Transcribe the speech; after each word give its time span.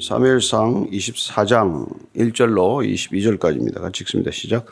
사무엘상 0.00 0.90
24장 0.92 1.86
1절로 2.16 2.86
22절까지입니다. 2.86 3.80
같이 3.80 4.04
읽습니다. 4.04 4.30
시작. 4.30 4.66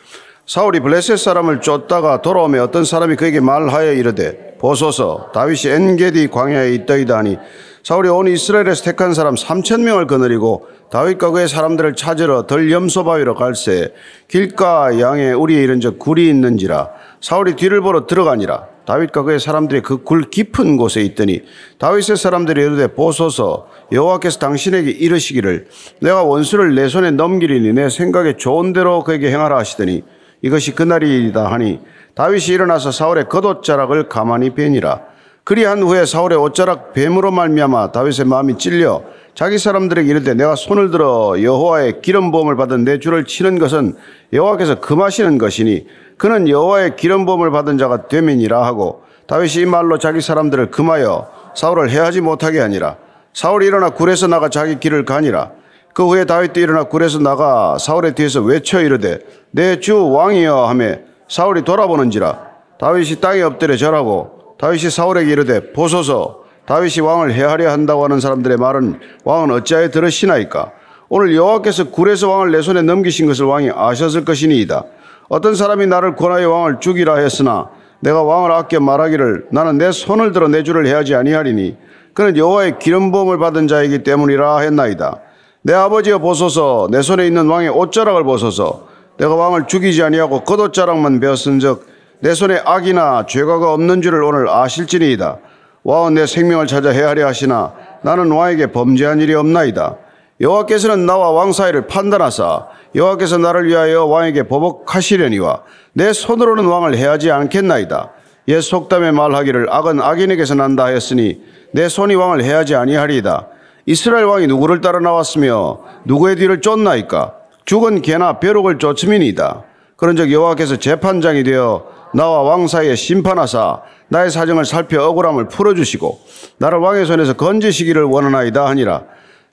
사울이 0.46 0.78
블레셋 0.80 1.18
사람을 1.18 1.60
쫓다가 1.60 2.22
돌아오며 2.22 2.62
어떤 2.62 2.84
사람이 2.84 3.16
그에게 3.16 3.40
말하여 3.40 3.92
이르되 3.92 4.56
보소서 4.58 5.30
다윗이 5.34 5.72
엔게디 5.72 6.28
광야에 6.28 6.74
있더이다 6.74 7.18
하니 7.18 7.38
사울이 7.82 8.08
온 8.08 8.28
이스라엘에서 8.28 8.84
택한 8.84 9.14
사람 9.14 9.34
3천 9.34 9.82
명을 9.82 10.06
거느리고 10.06 10.68
다윗과 10.90 11.30
그의 11.32 11.48
사람들을 11.48 11.94
찾으러 11.94 12.46
덜 12.46 12.70
염소바위로 12.70 13.34
갈새 13.34 13.92
길가 14.28 15.00
양에 15.00 15.32
우리에 15.32 15.62
이른 15.62 15.80
적 15.80 15.98
굴이 15.98 16.28
있는지라 16.28 16.90
사울이 17.20 17.56
뒤를 17.56 17.80
보러 17.80 18.06
들어가니라 18.06 18.66
다윗과 18.90 19.22
그의 19.22 19.38
사람들이 19.38 19.82
그 19.82 20.00
굴 20.02 20.30
깊은 20.30 20.76
곳에 20.76 21.00
있더니 21.02 21.42
다윗의 21.78 22.16
사람들이 22.16 22.60
이르되 22.60 22.88
보소서 22.88 23.68
여호와께서 23.92 24.40
당신에게 24.40 24.90
이르시기를 24.90 25.68
내가 26.00 26.24
원수를 26.24 26.74
내 26.74 26.88
손에 26.88 27.12
넘기리니 27.12 27.72
내 27.72 27.88
생각에 27.88 28.36
좋은 28.36 28.72
대로 28.72 29.04
그에게 29.04 29.30
행하라 29.30 29.58
하시더니 29.58 30.02
이것이 30.42 30.74
그날이다 30.74 31.52
하니 31.52 31.78
다윗이 32.16 32.46
일어나서 32.46 32.90
사울의 32.90 33.28
겉옷자락을 33.28 34.08
가만히 34.08 34.50
베니라. 34.54 35.02
그리한 35.44 35.82
후에 35.82 36.04
사울의 36.04 36.38
옷자락 36.38 36.92
뱀으로 36.92 37.30
말미암아 37.30 37.92
다윗의 37.92 38.26
마음이 38.26 38.58
찔려 38.58 39.02
자기 39.34 39.58
사람들에게 39.58 40.08
이르되 40.10 40.34
내가 40.34 40.56
손을 40.56 40.90
들어 40.90 41.36
여호와의 41.40 42.02
기름 42.02 42.32
부음을 42.32 42.56
받은 42.56 42.84
내 42.84 42.98
주를 42.98 43.24
치는 43.24 43.58
것은 43.58 43.94
여호와께서 44.32 44.80
금하시는 44.80 45.38
것이니 45.38 45.86
그는 46.16 46.48
여호와의 46.48 46.96
기름 46.96 47.26
부음을 47.26 47.50
받은 47.50 47.78
자가 47.78 48.08
되민이라 48.08 48.64
하고 48.64 49.02
다윗이 49.26 49.62
이 49.62 49.66
말로 49.66 49.98
자기 49.98 50.20
사람들을 50.20 50.70
금하여 50.70 51.28
사울을 51.54 51.90
해하지 51.90 52.20
못하게 52.20 52.60
하니라. 52.60 52.96
사울이 53.32 53.66
일어나 53.66 53.90
굴에서 53.90 54.26
나가 54.26 54.48
자기 54.48 54.78
길을 54.78 55.04
가니라. 55.04 55.52
그 55.94 56.06
후에 56.06 56.24
다윗도 56.24 56.60
일어나 56.60 56.84
굴에서 56.84 57.18
나가 57.18 57.76
사울의 57.78 58.14
뒤에서 58.14 58.40
외쳐 58.40 58.80
이르되 58.80 59.18
내 59.50 59.80
주 59.80 60.10
왕이여 60.10 60.66
하며 60.66 60.96
사울이 61.28 61.62
돌아보는지라. 61.62 62.50
다윗이 62.78 63.20
땅에 63.20 63.42
엎드려 63.42 63.76
절하고 63.76 64.56
다윗이 64.58 64.90
사울에게 64.90 65.30
이르되 65.30 65.72
보소서. 65.72 66.40
다윗이 66.66 67.00
왕을 67.00 67.32
해하려 67.32 67.70
한다고 67.70 68.04
하는 68.04 68.20
사람들의 68.20 68.56
말은 68.56 69.00
왕은 69.24 69.50
어찌하여 69.50 69.90
들으시나이까 69.90 70.72
오늘 71.12 71.34
여호와께서 71.34 71.90
굴에서 71.90 72.30
왕을 72.30 72.52
내 72.52 72.62
손에 72.62 72.82
넘기신 72.82 73.26
것을 73.26 73.44
왕이 73.44 73.70
아셨을 73.74 74.24
것이니이다. 74.24 74.84
어떤 75.28 75.56
사람이 75.56 75.88
나를 75.88 76.14
권하여 76.14 76.48
왕을 76.50 76.78
죽이라 76.78 77.16
했으나 77.16 77.68
내가 77.98 78.22
왕을 78.22 78.52
아껴 78.52 78.78
말하기를 78.78 79.48
나는 79.50 79.76
내 79.76 79.90
손을 79.90 80.30
들어 80.30 80.46
내 80.46 80.62
주를 80.62 80.86
해하지 80.86 81.16
아니하리니 81.16 81.76
그는 82.14 82.36
여호와의 82.36 82.78
기름 82.78 83.10
부음을 83.10 83.38
받은 83.38 83.66
자이기 83.66 84.04
때문이라 84.04 84.60
했나이다. 84.60 85.18
내 85.62 85.74
아버지여 85.74 86.20
보소서. 86.20 86.86
내 86.92 87.02
손에 87.02 87.26
있는 87.26 87.48
왕의 87.48 87.70
옷자락을 87.70 88.22
보소서. 88.22 88.86
내가 89.18 89.34
왕을 89.34 89.66
죽이지 89.66 90.04
아니하고 90.04 90.44
겉옷자락만 90.44 91.18
베었은즉 91.18 91.88
내 92.20 92.34
손에 92.34 92.62
악이나 92.64 93.26
죄가가 93.26 93.72
없는 93.72 94.00
줄을 94.00 94.22
오늘 94.22 94.48
아실지니이다. 94.48 95.38
왕은 95.82 96.14
내 96.14 96.26
생명을 96.26 96.68
찾아 96.68 96.90
해하려 96.90 97.26
하시나 97.26 97.72
나는 98.02 98.30
왕에게 98.30 98.68
범죄한 98.68 99.20
일이 99.20 99.34
없나이다 99.34 99.96
여호와께서는 100.40 101.04
나와 101.04 101.30
왕 101.30 101.52
사이를 101.52 101.86
판단하사 101.86 102.66
여호와께서 102.94 103.38
나를 103.38 103.66
위하여 103.66 104.06
왕에게 104.06 104.44
보복하시려니와 104.44 105.62
내 105.92 106.12
손으로는 106.12 106.64
왕을 106.64 106.96
해하지 106.96 107.30
않겠나이다. 107.30 108.10
옛 108.48 108.60
속담에 108.60 109.10
말하기를 109.12 109.68
악은 109.70 110.00
악인에게서 110.00 110.54
난다 110.54 110.84
하였으니 110.84 111.42
내 111.72 111.88
손이 111.88 112.14
왕을 112.14 112.42
해하지 112.42 112.74
아니하리이다. 112.74 113.48
이스라엘 113.86 114.24
왕이 114.24 114.46
누구를 114.46 114.80
따라 114.80 114.98
나왔으며 115.00 115.80
누구의 116.04 116.36
뒤를 116.36 116.60
쫓나이까? 116.60 117.34
죽은 117.66 118.02
개나 118.02 118.40
벼룩을 118.40 118.78
쫓음이니이다. 118.78 119.64
그런즉 119.96 120.32
여호와께서 120.32 120.76
재판장이 120.76 121.44
되어 121.44 121.84
나와 122.14 122.42
왕 122.42 122.66
사이에 122.66 122.94
심판하사 122.94 123.82
나의 124.08 124.30
사정을 124.30 124.64
살펴 124.64 125.04
억울함을 125.04 125.48
풀어주시고 125.48 126.18
나를 126.58 126.78
왕의 126.78 127.06
손에서 127.06 127.34
건지시기를 127.34 128.04
원하나이다 128.04 128.66
하니라 128.66 129.02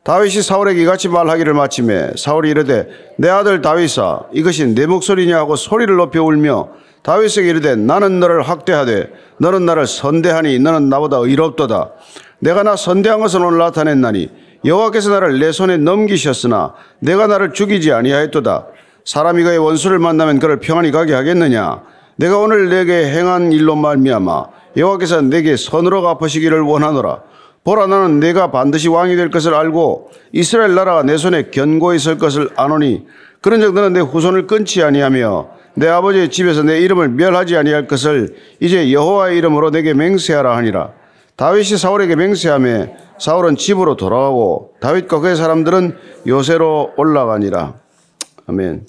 다윗이 0.07 0.41
사울에게 0.41 0.83
이같이 0.83 1.09
말하기를 1.09 1.53
마침에 1.53 2.11
사울이 2.15 2.49
이르되 2.51 2.87
내 3.17 3.27
아들 3.27 3.61
다윗아 3.61 4.27
이것이 4.31 4.73
내 4.73 4.85
목소리냐 4.85 5.37
하고 5.37 5.57
소리를 5.57 5.93
높여 5.97 6.23
울며 6.23 6.69
다윗에게 7.03 7.49
이르되 7.49 7.75
나는 7.75 8.21
너를 8.21 8.41
학대하되 8.41 9.09
너는 9.39 9.65
나를 9.65 9.85
선대하니 9.85 10.59
너는 10.59 10.87
나보다 10.87 11.17
의롭도다. 11.17 11.91
내가 12.39 12.63
나 12.63 12.77
선대한 12.77 13.19
것은 13.19 13.43
오늘 13.43 13.57
나타냈나니 13.57 14.29
여호와께서 14.63 15.09
나를 15.09 15.39
내 15.39 15.51
손에 15.51 15.75
넘기셨으나 15.75 16.73
내가 16.99 17.27
나를 17.27 17.51
죽이지 17.51 17.91
아니하였도다. 17.91 18.67
사람이 19.03 19.43
그의 19.43 19.57
원수를 19.57 19.99
만나면 19.99 20.39
그를 20.39 20.61
평안히 20.61 20.91
가게 20.91 21.15
하겠느냐? 21.15 21.81
내가 22.15 22.37
오늘 22.37 22.69
내게 22.69 23.09
행한 23.09 23.51
일로 23.51 23.75
말미암아 23.75 24.45
여호와께서 24.77 25.19
내게 25.23 25.57
선으로 25.57 26.01
갚으시기를 26.01 26.61
원하노라 26.61 27.26
보라 27.67 27.87
나는 27.87 28.21
내가 28.21 28.49
반드시 28.49 28.87
왕이 28.87 29.17
될 29.17 29.29
것을 29.29 29.53
알고 29.53 30.11
이스라엘 30.31 30.73
나라가 30.73 31.03
내 31.03 31.17
손에 31.17 31.49
견고히 31.51 31.99
설 31.99 32.17
것을 32.17 32.49
아노니 32.55 33.05
그런즉 33.41 33.73
너는 33.73 33.91
내 33.91 33.99
후손을 33.99 34.47
끊지 34.47 34.83
아니하며 34.83 35.49
내 35.73 35.89
아버지의 35.89 36.29
집에서 36.31 36.63
내 36.63 36.79
이름을 36.79 37.09
멸하지 37.09 37.57
아니할 37.57 37.85
것을 37.85 38.37
이제 38.61 38.93
여호와의 38.93 39.37
이름으로 39.39 39.71
내게 39.71 39.93
맹세하라 39.93 40.55
하니라 40.55 40.93
다윗이 41.35 41.77
사울에게 41.77 42.15
맹세하며 42.15 42.87
사울은 43.19 43.57
집으로 43.57 43.97
돌아가고 43.97 44.75
다윗과 44.79 45.19
그의 45.19 45.35
사람들은 45.35 45.97
요새로 46.25 46.93
올라가니라 46.95 47.73
아멘. 48.45 48.87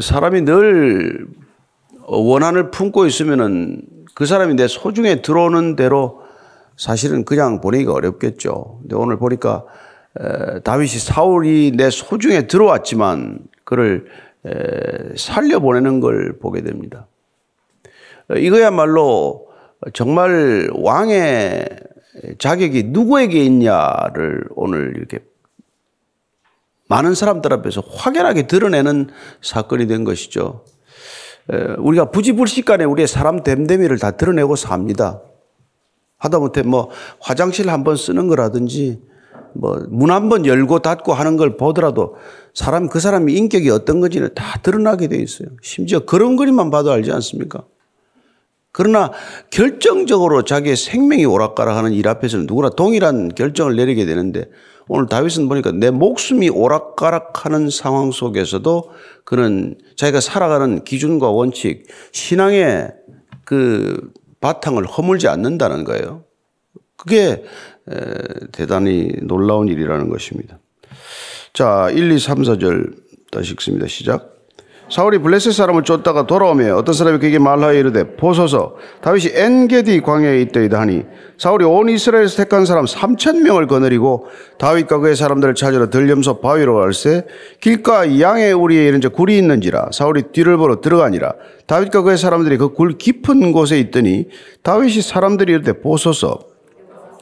사람이 0.00 0.42
늘 0.42 1.26
원한을 2.06 2.70
품고 2.70 3.06
있으면은 3.06 3.82
그 4.14 4.26
사람이 4.26 4.54
내 4.54 4.68
소중에 4.68 5.22
들어오는 5.22 5.74
대로 5.74 6.21
사실은 6.76 7.24
그냥 7.24 7.60
보내기가 7.60 7.92
어렵겠죠. 7.92 8.78
근데 8.80 8.96
오늘 8.96 9.18
보니까 9.18 9.64
다윗이 10.64 10.88
사울이 10.88 11.72
내 11.76 11.90
소중에 11.90 12.46
들어왔지만 12.46 13.40
그를 13.64 14.06
살려 15.16 15.60
보내는 15.60 16.00
걸 16.00 16.38
보게 16.38 16.62
됩니다. 16.62 17.06
이거야말로 18.36 19.48
정말 19.94 20.70
왕의 20.74 21.68
자격이 22.38 22.84
누구에게 22.88 23.42
있냐를 23.44 24.44
오늘 24.50 24.94
이렇게 24.96 25.20
많은 26.88 27.14
사람들 27.14 27.52
앞에서 27.54 27.80
확연하게 27.80 28.46
드러내는 28.46 29.08
사건이 29.40 29.86
된 29.86 30.04
것이죠. 30.04 30.64
우리가 31.78 32.10
부지불식간에 32.10 32.84
우리의 32.84 33.08
사람 33.08 33.42
됨됨이를 33.42 33.98
다 33.98 34.12
드러내고 34.12 34.56
삽니다. 34.56 35.22
하다못해 36.22 36.62
뭐 36.62 36.88
화장실 37.20 37.68
한 37.70 37.82
번 37.84 37.96
쓰는 37.96 38.28
거라든지 38.28 39.00
뭐 39.54 39.76
문 39.90 40.10
한 40.10 40.28
번 40.28 40.46
열고 40.46 40.78
닫고 40.78 41.12
하는 41.12 41.36
걸 41.36 41.56
보더라도 41.56 42.14
사람 42.54 42.88
그 42.88 43.00
사람이 43.00 43.32
인격이 43.34 43.68
어떤 43.70 44.00
건지는 44.00 44.30
다 44.34 44.58
드러나게 44.62 45.08
돼 45.08 45.16
있어요. 45.18 45.48
심지어 45.62 46.00
그런 46.00 46.36
그림만 46.36 46.70
봐도 46.70 46.90
알지 46.92 47.10
않습니까? 47.12 47.64
그러나 48.74 49.10
결정적으로 49.50 50.42
자기의 50.44 50.76
생명이 50.76 51.26
오락가락하는 51.26 51.92
일 51.92 52.08
앞에서는 52.08 52.46
누구나 52.46 52.70
동일한 52.70 53.28
결정을 53.34 53.76
내리게 53.76 54.06
되는데 54.06 54.46
오늘 54.88 55.06
다윗은 55.08 55.48
보니까 55.48 55.72
내 55.72 55.90
목숨이 55.90 56.48
오락가락하는 56.48 57.68
상황 57.68 58.10
속에서도 58.12 58.90
그는 59.24 59.76
자기가 59.96 60.20
살아가는 60.20 60.84
기준과 60.84 61.30
원칙, 61.30 61.86
신앙의 62.12 62.92
그 63.44 64.10
바탕을 64.42 64.84
허물지 64.84 65.28
않는다는 65.28 65.84
거예요. 65.84 66.24
그게 66.96 67.42
대단히 68.52 69.10
놀라운 69.22 69.68
일이라는 69.68 70.10
것입니다. 70.10 70.58
자, 71.54 71.88
1, 71.90 72.12
2, 72.12 72.18
3, 72.18 72.42
4절 72.42 73.02
다시 73.30 73.52
읽습니다. 73.52 73.86
시작. 73.86 74.41
사울이 74.92 75.16
블레셋 75.20 75.54
사람을 75.54 75.84
쫓다가 75.84 76.26
돌아오며 76.26 76.76
어떤 76.76 76.94
사람이 76.94 77.18
그에게 77.18 77.38
말하여 77.38 77.72
이르되 77.72 78.14
보소서. 78.14 78.76
다윗이 79.00 79.32
엔게디 79.34 80.02
광야에 80.02 80.42
있더이다 80.42 80.78
하니 80.78 81.04
사울이 81.38 81.64
온 81.64 81.88
이스라엘에서 81.88 82.36
택한 82.36 82.66
사람 82.66 82.84
3천 82.84 83.40
명을 83.40 83.68
거느리고 83.68 84.26
다윗과 84.58 84.98
그의 84.98 85.16
사람들을 85.16 85.54
찾으러 85.54 85.88
들염소 85.88 86.42
바위로 86.42 86.74
갈새 86.74 87.24
길가 87.62 88.20
양의 88.20 88.52
우리에 88.52 88.86
이른 88.86 89.00
저 89.00 89.08
굴이 89.08 89.34
있는지라 89.38 89.88
사울이 89.92 90.24
뒤를 90.32 90.58
보러 90.58 90.82
들어가니라. 90.82 91.32
다윗과 91.66 92.02
그의 92.02 92.18
사람들이 92.18 92.58
그 92.58 92.68
굴 92.74 92.98
깊은 92.98 93.52
곳에 93.52 93.78
있더니 93.80 94.26
다윗이 94.62 95.00
사람들이 95.00 95.54
이르되 95.54 95.80
보소서 95.80 96.51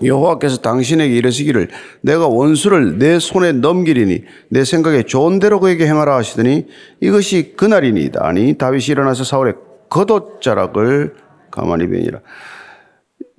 여호와께서 0.02 0.58
당신에게 0.58 1.14
이르시기를 1.16 1.68
내가 2.00 2.26
원수를 2.26 2.98
내 2.98 3.18
손에 3.18 3.52
넘기리니 3.52 4.24
내 4.48 4.64
생각에 4.64 5.02
좋은 5.02 5.38
대로 5.38 5.60
그에게 5.60 5.86
행하라 5.86 6.16
하시더니 6.16 6.66
이것이 7.00 7.54
그날이니이다. 7.56 8.24
아니 8.24 8.54
다윗이 8.54 8.86
일어나서 8.88 9.24
사울의 9.24 9.54
겉옷자락을 9.88 11.14
가만히 11.50 11.88
베니라. 11.88 12.20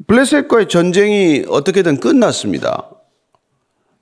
블레셋과의 0.08 0.68
전쟁이 0.68 1.46
어떻게든 1.48 2.00
끝났습니다. 2.00 2.90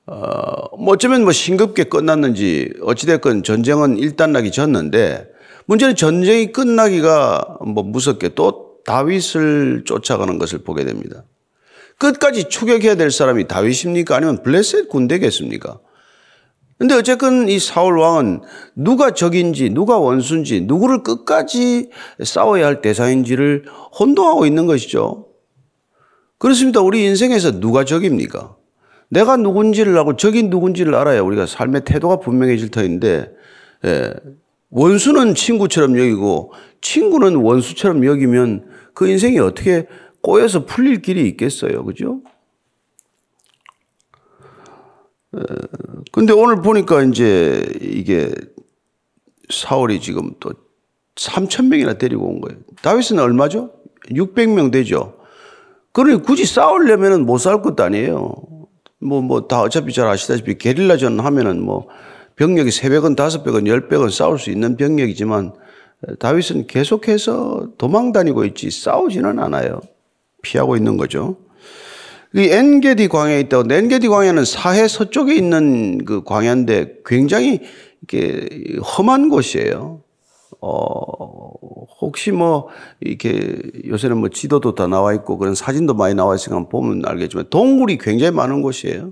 어, 0.07 0.75
뭐 0.77 0.95
어쩌면 0.95 1.23
뭐 1.23 1.31
싱겁게 1.31 1.83
끝났는지 1.83 2.73
어찌됐건 2.81 3.44
전쟁은 3.44 3.97
일단 3.97 4.31
나기 4.31 4.51
졌는데 4.51 5.27
문제는 5.67 5.95
전쟁이 5.95 6.51
끝나기가 6.51 7.59
뭐 7.61 7.83
무섭게 7.83 8.29
또 8.29 8.79
다윗을 8.85 9.83
쫓아가는 9.85 10.39
것을 10.39 10.59
보게 10.59 10.83
됩니다. 10.83 11.23
끝까지 11.99 12.45
추격해야 12.45 12.95
될 12.95 13.11
사람이 13.11 13.47
다윗입니까? 13.47 14.15
아니면 14.15 14.41
블레셋 14.41 14.89
군대겠습니까? 14.89 15.79
근데 16.79 16.95
어쨌건 16.95 17.49
이 17.49 17.59
사울 17.59 17.99
왕은 17.99 18.39
누가 18.73 19.11
적인지, 19.13 19.69
누가 19.69 19.99
원수인지, 19.99 20.61
누구를 20.61 21.03
끝까지 21.03 21.89
싸워야 22.23 22.65
할 22.65 22.81
대상인지를 22.81 23.65
혼동하고 23.99 24.45
있는 24.45 24.65
것이죠. 24.65 25.27
그렇습니다. 26.37 26.79
우리 26.79 27.03
인생에서 27.03 27.59
누가 27.59 27.83
적입니까? 27.83 28.55
내가 29.09 29.35
누군지를 29.35 29.97
알고 29.97 30.15
적이 30.15 30.43
누군지를 30.43 30.95
알아야 30.95 31.21
우리가 31.21 31.47
삶의 31.47 31.81
태도가 31.83 32.21
분명해질 32.21 32.69
터인데, 32.69 33.29
예, 33.83 34.13
원수는 34.69 35.35
친구처럼 35.35 35.97
여기고 35.99 36.53
친구는 36.79 37.35
원수처럼 37.35 38.05
여기면 38.05 38.67
그 38.93 39.09
인생이 39.09 39.37
어떻게 39.39 39.85
꼬여서 40.21 40.66
풀릴 40.66 41.01
길이 41.01 41.27
있겠어요. 41.30 41.83
그죠? 41.86 42.21
근데 46.12 46.33
오늘 46.33 46.62
보니까 46.62 47.04
이제 47.04 47.63
이게 47.81 48.31
사울이 49.50 50.01
지금 50.01 50.33
또 50.39 50.51
3천 51.16 51.68
명이나 51.68 51.98
데리고 51.98 52.27
온 52.27 52.42
거예요. 52.42 52.60
다윗은 52.81 53.19
얼마죠? 53.19 53.71
600명 54.12 54.71
되죠. 54.71 55.19
그러니 55.92 56.21
굳이 56.21 56.45
싸우려면은 56.45 57.25
못 57.25 57.38
싸울 57.38 57.62
것도 57.62 57.83
아니에요. 57.83 58.36
뭐, 59.01 59.21
뭐, 59.21 59.48
다 59.48 59.62
어차피 59.62 59.94
잘 59.94 60.07
아시다시피 60.07 60.57
게릴라전 60.57 61.19
하면은 61.19 61.63
뭐 61.63 61.88
병력이 62.36 62.69
300은, 62.69 63.16
500은, 63.16 63.89
1000은 63.89 64.12
싸울 64.12 64.39
수 64.39 64.50
있는 64.50 64.77
병력이지만 64.77 65.54
다윗은 66.19 66.68
계속해서 66.68 67.69
도망 67.77 68.12
다니고 68.12 68.45
있지 68.45 68.71
싸우지는 68.71 69.39
않아요. 69.39 69.81
피하고 70.41 70.75
있는 70.75 70.97
거죠. 70.97 71.38
이 72.36 72.41
엔게디 72.41 73.07
광야에 73.07 73.39
있다고. 73.41 73.74
엔게디 73.74 74.07
광야는 74.07 74.45
사해 74.45 74.88
서쪽에 74.88 75.36
있는 75.36 76.06
그 76.06 76.24
광야인데 76.24 77.00
굉장히 77.06 77.62
이렇게 78.01 78.47
험한 78.81 79.30
곳이에요. 79.30 80.01
어, 80.62 81.51
혹시 82.01 82.31
뭐, 82.31 82.68
이렇게 83.00 83.57
요새는 83.88 84.18
뭐 84.18 84.30
지도도 84.30 84.75
다 84.75 84.88
나와 84.88 85.13
있고 85.13 85.38
그런 85.38 85.56
사진도 85.56 85.94
많이 85.94 86.15
나와 86.15 86.36
있으니까 86.36 86.68
보면 86.68 87.03
알겠지만 87.06 87.45
동굴이 87.50 87.97
굉장히 87.97 88.31
많은 88.31 88.62
곳이에요. 88.62 89.12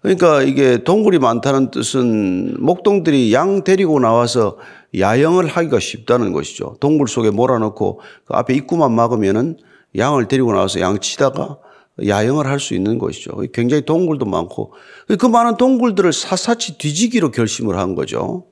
그러니까 0.00 0.42
이게 0.42 0.84
동굴이 0.84 1.18
많다는 1.18 1.70
뜻은 1.70 2.56
목동들이 2.60 3.32
양 3.32 3.64
데리고 3.64 3.98
나와서 3.98 4.58
야영을 4.96 5.48
하기가 5.48 5.80
쉽다는 5.80 6.32
것이죠. 6.32 6.76
동굴 6.80 7.08
속에 7.08 7.30
몰아넣고 7.30 8.00
그 8.24 8.34
앞에 8.34 8.54
입구만 8.54 8.92
막으면은 8.92 9.56
양을 9.98 10.28
데리고 10.28 10.52
나와서 10.52 10.80
양 10.80 10.98
치다가 10.98 11.58
야영을 12.06 12.46
할 12.46 12.60
수 12.60 12.74
있는 12.74 12.98
것이죠. 12.98 13.32
굉장히 13.52 13.84
동굴도 13.84 14.24
많고 14.24 14.72
그 15.18 15.26
많은 15.26 15.56
동굴들을 15.56 16.12
사사치 16.12 16.78
뒤지기로 16.78 17.32
결심을 17.32 17.76
한 17.76 17.94
거죠. 17.94 18.46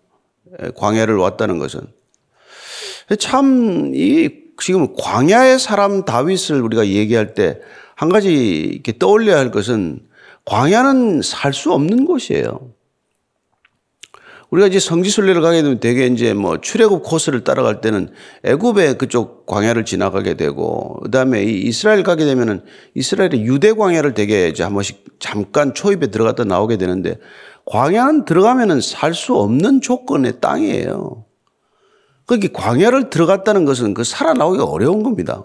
광야를 0.77 1.17
왔다는 1.17 1.59
것은 1.59 1.81
참 3.19 3.93
이 3.95 4.31
지금 4.59 4.95
광야의 4.97 5.59
사람 5.59 6.05
다윗을 6.05 6.61
우리가 6.63 6.87
얘기할 6.89 7.35
때 7.35 7.61
한 7.97 8.11
가지 8.11 8.31
이렇게 8.31 8.99
떠올려야 8.99 9.39
할 9.39 9.51
것은 9.51 10.01
광야는 10.45 11.23
살 11.23 11.53
수 11.55 11.73
없는 11.73 12.05
곳이에요. 12.05 12.73
우리가 14.51 14.69
이제 14.69 14.79
성지순례를 14.79 15.43
가게 15.43 15.63
되면 15.63 15.81
대개 15.81 16.07
이제 16.07 16.35
뭐 16.35 16.61
출애굽 16.61 17.03
코스를 17.03 17.43
따라갈 17.43 17.81
때는 17.81 18.11
애굽의 18.45 18.99
그쪽 18.99 19.45
광야를 19.47 19.85
지나가게 19.85 20.35
되고 20.35 21.01
그다음에 21.03 21.43
이 21.43 21.63
이스라엘 21.63 22.03
가게 22.03 22.25
되면은 22.25 22.63
이스라엘의 22.95 23.45
유대 23.45 23.73
광야를 23.73 24.15
대개 24.15 24.49
이제 24.49 24.63
한 24.63 24.73
번씩 24.73 25.05
잠깐 25.19 25.75
초입에 25.75 26.09
들어갔다 26.09 26.45
나오게 26.45 26.77
되는데 26.77 27.19
광야는 27.65 28.25
들어가면은 28.25 28.81
살 28.81 29.15
수 29.15 29.35
없는 29.37 29.81
조건의 29.81 30.41
땅이에요. 30.41 31.25
그게 32.27 32.49
광야를 32.53 33.11
들어갔다는 33.11 33.65
것은 33.65 33.95
그 33.95 34.05
살아나오기가 34.05 34.65
어려운 34.65 35.03
겁니다. 35.03 35.45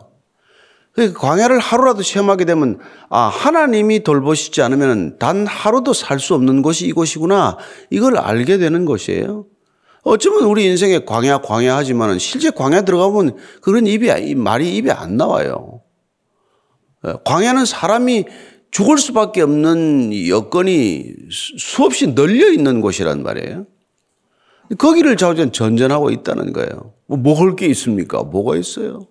그 0.93 1.13
광야를 1.13 1.59
하루라도 1.59 2.03
체험하게 2.03 2.45
되면 2.45 2.79
아 3.09 3.21
하나님이 3.27 4.03
돌보시지 4.03 4.61
않으면 4.61 5.17
단 5.19 5.47
하루도 5.47 5.93
살 5.93 6.19
수 6.19 6.33
없는 6.35 6.61
곳이 6.61 6.85
이곳이구나 6.88 7.57
이걸 7.89 8.17
알게 8.17 8.57
되는 8.57 8.85
것이에요. 8.85 9.45
어쩌면 10.03 10.43
우리 10.45 10.65
인생에 10.65 11.05
광야 11.05 11.41
광야 11.41 11.77
하지만은 11.77 12.19
실제 12.19 12.49
광야 12.49 12.81
들어가면 12.81 13.38
그런 13.61 13.88
입이 13.88 14.35
말이 14.35 14.75
입에 14.75 14.91
안 14.91 15.15
나와요. 15.15 15.81
예, 17.07 17.13
광야는 17.23 17.65
사람이 17.65 18.25
죽을 18.71 18.97
수밖에 18.97 19.41
없는 19.41 20.27
여건이 20.27 21.13
수없이 21.57 22.07
널려 22.07 22.51
있는 22.51 22.81
곳이란 22.81 23.21
말이에요. 23.23 23.65
거기를 24.77 25.17
자우전 25.17 25.51
전전하고 25.51 26.09
있다는 26.11 26.53
거예요. 26.53 26.94
뭐 27.05 27.17
먹을 27.17 27.55
게 27.55 27.65
있습니까? 27.67 28.23
뭐가 28.23 28.55
있어요? 28.57 29.07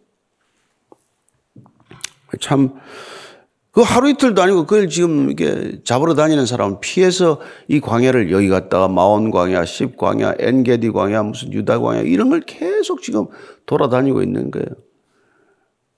참, 2.41 2.75
그 3.73 3.83
하루 3.83 4.11
이틀도 4.11 4.43
아니고 4.43 4.67
그걸 4.67 4.89
지금 4.89 5.31
이게 5.31 5.81
잡으러 5.85 6.15
다니는 6.15 6.45
사람은 6.45 6.81
피해서 6.81 7.41
이 7.69 7.79
광야를 7.79 8.33
여기 8.33 8.49
갔다가 8.49 8.89
마온 8.89 9.31
광야, 9.31 9.65
십 9.65 9.97
광야, 9.97 10.35
엔게디 10.41 10.91
광야, 10.91 11.23
무슨 11.23 11.53
유다 11.53 11.79
광야 11.79 12.01
이런 12.01 12.31
걸 12.31 12.41
계속 12.41 13.01
지금 13.01 13.29
돌아다니고 13.67 14.23
있는 14.23 14.51
거예요. 14.51 14.67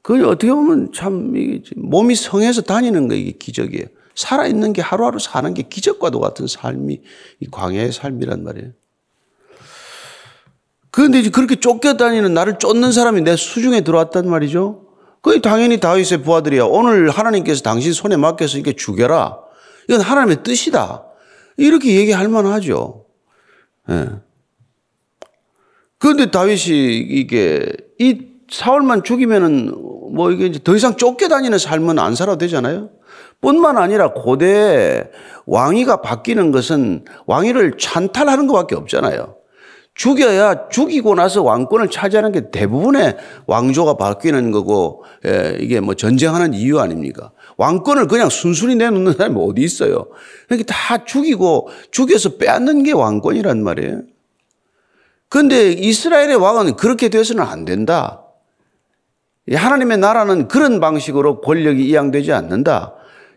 그 0.02 0.28
어떻게 0.28 0.52
보면 0.52 0.92
참 0.92 1.32
몸이 1.76 2.14
성해서 2.14 2.60
다니는 2.60 3.08
거 3.08 3.14
이게 3.14 3.32
기적이에요. 3.32 3.86
살아있는 4.14 4.74
게 4.74 4.82
하루하루 4.82 5.18
사는 5.18 5.54
게 5.54 5.62
기적과도 5.62 6.20
같은 6.20 6.46
삶이 6.46 7.00
이 7.40 7.46
광야의 7.50 7.92
삶이란 7.92 8.44
말이에요. 8.44 8.72
그런데 10.90 11.20
이제 11.20 11.30
그렇게 11.30 11.56
쫓겨다니는 11.56 12.34
나를 12.34 12.58
쫓는 12.58 12.92
사람이 12.92 13.22
내 13.22 13.34
수중에 13.34 13.80
들어왔단 13.80 14.28
말이죠. 14.28 14.91
그 15.22 15.40
당연히 15.40 15.78
다윗의 15.78 16.22
부하들이야. 16.24 16.64
오늘 16.64 17.08
하나님께서 17.08 17.62
당신 17.62 17.92
손에 17.92 18.16
맡겨서 18.16 18.58
이렇게 18.58 18.74
죽여라. 18.74 19.38
이건 19.88 20.00
하나님의 20.00 20.42
뜻이다. 20.42 21.04
이렇게 21.56 21.94
얘기할 21.96 22.28
만하죠. 22.28 23.06
예. 23.90 24.08
그런데 25.98 26.30
다윗이 26.30 26.98
이게 26.98 27.64
이 28.00 28.26
사울만 28.50 29.04
죽이면은 29.04 29.72
뭐 30.14 30.32
이게 30.32 30.46
이제 30.46 30.60
더 30.62 30.74
이상 30.74 30.96
쫓겨다니는 30.96 31.56
삶은 31.58 32.00
안 32.00 32.16
살아도 32.16 32.38
되잖아요. 32.38 32.90
뿐만 33.40 33.78
아니라 33.78 34.12
고대 34.12 35.08
왕위가 35.46 36.02
바뀌는 36.02 36.50
것은 36.50 37.04
왕위를 37.26 37.78
찬탈하는 37.78 38.48
것밖에 38.48 38.74
없잖아요. 38.74 39.36
죽여야 39.94 40.68
죽이고 40.70 41.14
나서 41.14 41.42
왕권을 41.42 41.90
차지하는 41.90 42.32
게 42.32 42.50
대부분의 42.50 43.16
왕조가 43.46 43.94
바뀌는 43.98 44.50
거고 44.50 45.04
예, 45.26 45.56
이게 45.60 45.80
뭐 45.80 45.94
전쟁하는 45.94 46.54
이유 46.54 46.78
아닙니까? 46.80 47.30
왕권을 47.58 48.08
그냥 48.08 48.30
순순히 48.30 48.74
내놓는 48.76 49.12
사람이 49.12 49.36
어디 49.38 49.60
있어요? 49.62 50.06
그러니까 50.48 50.72
다 50.72 51.04
죽이고 51.04 51.68
죽여서 51.90 52.38
빼앗는 52.38 52.84
게 52.84 52.92
왕권이란 52.92 53.62
말이에요. 53.62 54.02
그런데 55.28 55.72
이스라엘의 55.72 56.36
왕은 56.36 56.76
그렇게 56.76 57.08
돼서는 57.08 57.42
안 57.42 57.64
된다. 57.64 58.22
하나님의 59.50 59.98
나라는 59.98 60.48
그런 60.48 60.80
방식으로 60.80 61.40
권력이 61.40 61.84
이양되지 61.84 62.32
않는다. 62.32 62.94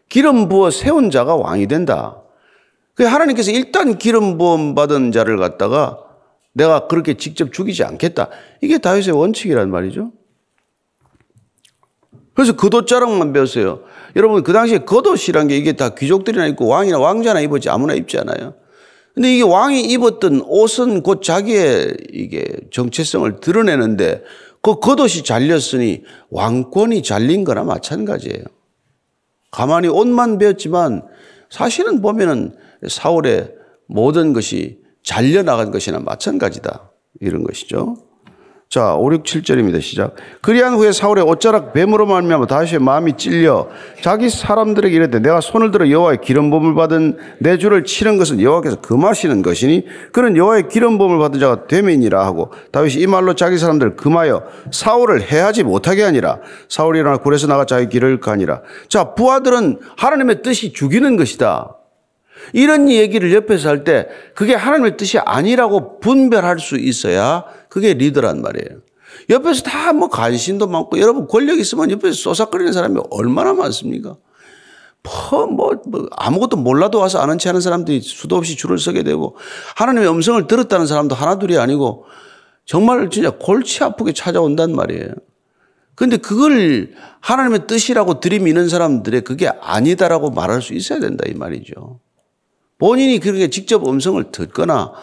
기름 0.08 0.48
부어 0.48 0.72
세운 0.72 1.10
자가 1.10 1.36
왕이 1.36 1.68
된다. 1.68 2.22
그 2.94 3.04
하나님께서 3.04 3.52
일단 3.52 3.98
기름 3.98 4.38
부음 4.38 4.76
받은 4.76 5.12
자를 5.12 5.38
갖다가 5.38 6.05
내가 6.56 6.88
그렇게 6.88 7.16
직접 7.16 7.52
죽이지 7.52 7.84
않겠다. 7.84 8.30
이게 8.62 8.78
다윗의 8.78 9.14
원칙이란 9.14 9.70
말이죠. 9.70 10.12
그래서 12.34 12.56
겉옷자락만 12.56 13.34
배웠어요. 13.34 13.82
여러분 14.16 14.42
그 14.42 14.54
당시에 14.54 14.80
겉옷이란 14.80 15.50
게 15.50 15.58
이게 15.58 15.74
다 15.74 15.90
귀족들이나 15.90 16.48
입고 16.48 16.68
왕이나 16.68 16.98
왕자나 16.98 17.42
입었지 17.42 17.70
아무나 17.70 17.94
입지 17.94 18.18
않아요. 18.18 18.56
근데 19.14 19.34
이게 19.34 19.44
왕이 19.44 19.82
입었던 19.82 20.42
옷은 20.46 21.04
곧 21.04 21.22
자기의 21.22 21.98
이게 22.12 22.46
정체성을 22.72 23.40
드러내는데 23.40 24.24
그 24.62 24.80
겉옷이 24.80 25.24
잘렸으니 25.24 26.04
왕권이 26.30 27.04
잘린 27.04 27.44
거나 27.44 27.64
마찬가지예요. 27.64 28.44
가만히 29.52 29.90
옷만 29.90 30.38
배웠지만 30.38 31.04
사실은 31.50 32.02
보면은 32.02 32.56
사울의 32.88 33.54
모든 33.88 34.34
것이 34.34 34.85
잘려나간 35.06 35.72
것이나 35.72 36.00
마찬가지다. 36.00 36.92
이런 37.22 37.44
것이죠. 37.44 37.96
자, 38.68 38.96
5, 38.96 39.14
6, 39.14 39.24
7절입니다. 39.24 39.80
시작. 39.80 40.16
그리한 40.42 40.74
후에 40.74 40.92
사울의 40.92 41.24
옷자락 41.24 41.72
뱀으로 41.74 42.08
말미암아 42.08 42.48
다윗의 42.48 42.80
마음이 42.80 43.16
찔려 43.16 43.70
자기 44.02 44.30
사람들에게 44.30 44.94
이르되 44.94 45.20
내가 45.20 45.40
손을 45.40 45.72
들어 45.72 45.90
여호와의 45.90 46.18
기름 46.22 46.50
부음을 46.50 46.74
받은 46.74 47.18
내 47.40 47.58
주를 47.58 47.86
치는 47.86 48.18
것은 48.18 48.42
여호와께서 48.42 48.82
금하시는 48.82 49.44
것이니 49.44 49.86
그는 50.12 50.36
여호와의 50.36 50.68
기름 50.68 50.98
부음을 50.98 51.20
받은 51.20 51.40
자가 51.40 51.68
되면이라 51.68 52.26
하고 52.26 52.52
다윗이 52.72 52.96
이 52.96 53.08
말로 53.08 53.36
자기 53.36 53.60
사람들을 53.60 53.96
금하여 53.96 54.44
사울을 54.72 55.22
해하지 55.22 55.64
못하게 55.64 56.04
하니라 56.04 56.40
사울이 56.68 57.00
일어나 57.00 57.18
굴에서 57.18 57.48
나가 57.48 57.66
자기 57.66 57.88
길을 57.88 58.20
가니라 58.20 58.62
자 58.90 59.14
부하들은 59.14 59.80
하나님의 59.96 60.42
뜻이 60.42 60.74
죽이는 60.74 61.16
것이다 61.16 61.76
이런 62.54 62.90
얘기를 62.90 63.34
옆에서 63.34 63.70
할 63.70 63.84
때 63.84 64.08
그게 64.36 64.56
하나님의 64.56 64.98
뜻이 64.98 65.20
아니라고 65.20 66.00
분별할 66.00 66.60
수 66.60 66.78
있어야 66.78 67.46
그게 67.70 67.94
리더란 67.94 68.42
말이에요. 68.42 68.82
옆에서 69.30 69.64
다 69.64 69.94
뭐 69.94 70.10
관심도 70.10 70.68
많고 70.68 71.00
여러분 71.00 71.28
권력 71.28 71.60
있으면 71.60 71.90
옆에서 71.92 72.14
쏘삭거리는 72.16 72.74
사람이 72.74 73.00
얼마나 73.12 73.54
많습니까? 73.54 74.18
뭐, 75.04 75.46
뭐, 75.46 75.82
뭐 75.86 76.08
아무것도 76.18 76.58
몰라도 76.58 77.00
와서 77.00 77.20
아는 77.20 77.38
체 77.38 77.50
하는 77.50 77.62
사람들이 77.62 78.02
수도 78.02 78.36
없이 78.38 78.58
줄을 78.58 78.80
서게 78.80 79.04
되고 79.04 79.38
하나님의 79.76 80.10
음성을 80.10 80.48
들었다는 80.48 80.88
사람도 80.88 81.14
하나둘이 81.16 81.58
아니고 81.58 82.06
정말 82.66 83.10
진짜 83.12 83.30
골치 83.30 83.84
아프게 83.84 84.14
찾아온단 84.14 84.76
말이에요. 84.76 85.10
근데 85.94 86.18
그걸 86.18 86.92
하나님의 87.22 87.68
뜻이라고 87.68 88.20
들이미는 88.20 88.68
사람들의 88.68 89.22
그게 89.22 89.48
아니다라고 89.48 90.32
말할 90.32 90.62
수 90.62 90.74
있어야 90.74 91.00
된다 91.00 91.24
이 91.28 91.34
말이죠. 91.36 92.00
본인이 92.78 93.20
그렇게 93.20 93.50
직접 93.50 93.88
음성을 93.88 94.32
듣거나 94.32 94.94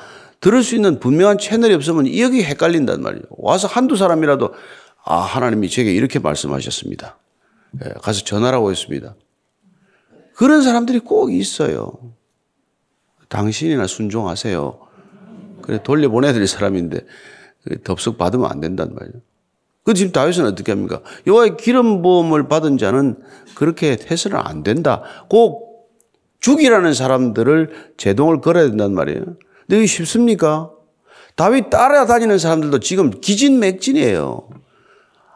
들을 0.41 0.63
수 0.63 0.75
있는 0.75 0.99
분명한 0.99 1.39
채널이 1.39 1.73
없으면 1.75 2.19
여기 2.19 2.43
헷갈린단 2.43 3.01
말이에요. 3.01 3.25
와서 3.31 3.69
한두 3.69 3.97
사람이라도 3.97 4.53
아, 5.05 5.17
하나님이 5.17 5.69
제게 5.69 5.93
이렇게 5.93 6.19
말씀하셨습니다. 6.19 7.19
예, 7.85 7.91
가서 8.03 8.25
전하라고 8.25 8.71
했습니다. 8.71 9.15
그런 10.35 10.63
사람들이 10.63 11.01
꼭 11.01 11.33
있어요. 11.33 11.93
당신이나 13.29 13.87
순종하세요. 13.87 14.79
그래 15.63 15.83
돌려보내드릴 15.83 16.47
사람인데 16.47 17.07
덥석 17.85 18.19
받으면 18.19 18.51
안 18.51 18.61
된단 18.61 18.95
말이에요. 18.95 19.23
그 19.85 19.95
지금 19.95 20.13
다윗은 20.13 20.45
어떻게 20.45 20.73
합니까? 20.73 21.01
여호와의 21.27 21.57
기름 21.57 22.03
부음을 22.03 22.49
받은 22.49 22.79
자는 22.79 23.17
그렇게 23.55 23.99
해서는 24.11 24.39
안 24.39 24.63
된다. 24.63 25.03
꼭 25.29 25.72
죽이라는 26.43 26.93
사람들을 26.93 27.95
제동을 27.97 28.41
걸어야 28.41 28.69
된단 28.69 28.93
말이에요. 28.95 29.25
근데 29.25 29.79
이게 29.79 29.87
쉽습니까? 29.87 30.71
다윗 31.35 31.71
따라다니는 31.71 32.39
사람들도 32.39 32.81
지금 32.81 33.11
기진맥진이에요. 33.11 34.49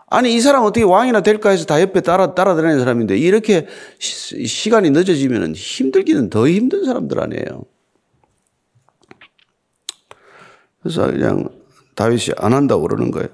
아니, 0.08 0.34
이 0.34 0.40
사람 0.40 0.64
어떻게 0.64 0.84
왕이나 0.84 1.22
될까 1.22 1.50
해서 1.50 1.64
다 1.64 1.80
옆에 1.80 2.00
따라, 2.00 2.34
따라다니는 2.34 2.78
사람인데 2.80 3.16
이렇게 3.16 3.66
시, 3.98 4.70
간이 4.70 4.90
늦어지면 4.90 5.54
힘들기는 5.54 6.30
더 6.30 6.48
힘든 6.48 6.84
사람들 6.84 7.20
아니에요. 7.20 7.64
그래서 10.82 11.06
그냥 11.10 11.48
다윗이 11.94 12.34
안 12.36 12.52
한다고 12.52 12.82
그러는 12.82 13.10
거예요. 13.10 13.28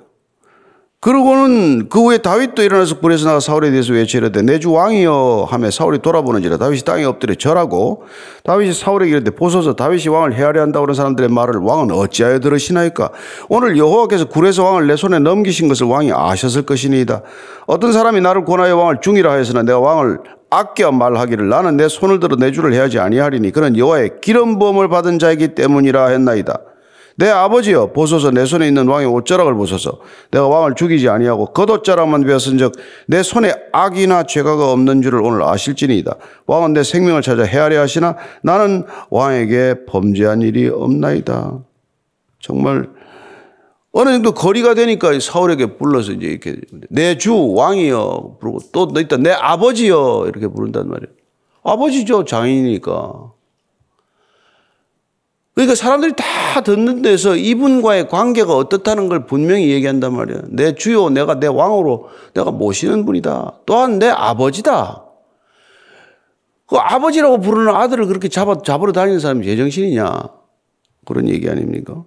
그러고는 1.03 1.89
그 1.89 2.01
후에 2.01 2.19
다윗도 2.19 2.63
일어나서 2.63 3.01
굴에서 3.01 3.27
나가 3.27 3.41
사울에 3.41 3.73
대해서 3.73 3.93
외치려 3.93 4.29
되 4.31 4.41
내 4.43 4.61
주 4.61 4.71
왕이여 4.71 5.49
하며 5.51 5.69
사울이 5.73 5.99
돌아보는지라 5.99 6.59
다윗이 6.59 6.83
땅에 6.83 7.03
엎드려 7.03 7.35
절하고 7.35 8.05
다윗이 8.45 8.73
사울에게 8.73 9.11
이르되 9.11 9.33
보소서 9.33 9.75
다윗이 9.75 10.07
왕을 10.07 10.35
헤아려 10.35 10.63
한다고 10.63 10.85
하는 10.85 10.95
사람들의 10.95 11.29
말을 11.29 11.57
왕은 11.57 11.91
어찌하여 11.91 12.39
들으시나이까? 12.39 13.11
오늘 13.49 13.77
여호와께서 13.77 14.27
굴에서 14.27 14.63
왕을 14.63 14.87
내 14.87 14.95
손에 14.95 15.19
넘기신 15.19 15.67
것을 15.67 15.89
왕이 15.89 16.13
아셨을 16.13 16.63
것이니이다. 16.63 17.23
어떤 17.67 17.93
사람이 17.93 18.21
나를 18.21 18.45
권하여 18.45 18.77
왕을 18.77 18.99
중이라 19.03 19.33
하였으나 19.33 19.65
내가 19.65 19.81
왕을 19.81 20.21
아껴 20.51 20.93
말하기를 20.93 21.49
나는 21.49 21.77
내 21.79 21.89
손을 21.89 22.21
들어 22.21 22.37
내 22.37 22.53
주를 22.53 22.73
해하지 22.75 23.01
아니하리니 23.01 23.51
그는 23.51 23.77
여호와의 23.77 24.21
기름 24.21 24.61
부음을 24.61 24.87
받은 24.89 25.19
자이기 25.19 25.57
때문이라 25.57 26.07
했나이다 26.11 26.59
내 27.17 27.29
아버지여 27.29 27.93
보소서 27.93 28.31
내 28.31 28.45
손에 28.47 28.67
있는 28.69 28.89
왕의 28.89 29.07
옷자락을 29.09 29.55
보소서. 29.55 29.99
내가 30.31 30.49
왕을 30.49 30.75
죽이지 30.75 31.09
아니하고 31.09 31.47
겉옷자락만 31.47 32.25
베었은즉 32.25 32.73
내 33.07 33.23
손에 33.23 33.55
악이나 33.73 34.25
죄가가 34.25 34.73
없는 34.73 35.03
줄을 35.03 35.21
오늘 35.23 35.43
아실지니이다. 35.43 36.17
왕은 36.47 36.73
내 36.73 36.83
생명을 36.83 37.23
찾아 37.23 37.43
헤아려 37.45 37.81
하시나 37.81 38.17
나는 38.43 38.85
왕에게 39.11 39.85
범죄한 39.87 40.43
일이 40.43 40.69
없나이다. 40.69 41.59
정말 42.41 42.89
어느 43.93 44.11
정도 44.11 44.33
거리가 44.33 44.75
되니까 44.75 45.11
사울에게 45.21 45.77
불러서 45.77 46.13
이제 46.13 46.27
이렇게 46.27 46.57
내 46.89 47.17
주 47.19 47.53
왕이여 47.53 48.39
부르고 48.41 48.59
또너 48.73 49.01
있다. 49.01 49.19
내 49.19 49.31
아버지여 49.31 50.25
이렇게 50.29 50.47
부른단 50.49 50.89
말이에요. 50.89 51.13
아버지죠 51.63 52.25
장인이니까 52.25 53.33
그러니까 55.55 55.75
사람들이 55.75 56.15
다 56.17 56.63
듣는 56.63 57.03
데서 57.03 57.37
이분과의 57.37 58.09
관계가 58.09 58.57
어떻다는 58.57 59.09
걸 59.09 59.27
분명히 59.27 59.71
얘기한단 59.71 60.15
말이에요. 60.15 60.43
내 60.49 60.75
주요, 60.75 61.11
내가 61.11 61.39
내 61.39 61.47
왕으로 61.47 62.09
내가 62.33 62.51
모시는 62.51 63.05
분이다. 63.05 63.61
또한 63.67 63.99
내 63.99 64.09
아버지다. 64.09 65.05
그 66.67 66.77
아버지라고 66.77 67.41
부르는 67.41 67.75
아들을 67.75 68.07
그렇게 68.07 68.29
잡아, 68.29 68.63
잡으러 68.63 68.93
다니는 68.93 69.21
사람이 69.21 69.45
제정신이냐. 69.45 70.23
그런 71.05 71.29
얘기 71.29 71.51
아닙니까? 71.51 72.05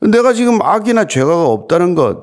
내가 0.00 0.32
지금 0.32 0.60
악이나 0.60 1.04
죄가 1.04 1.46
없다는 1.46 1.94
것, 1.94 2.22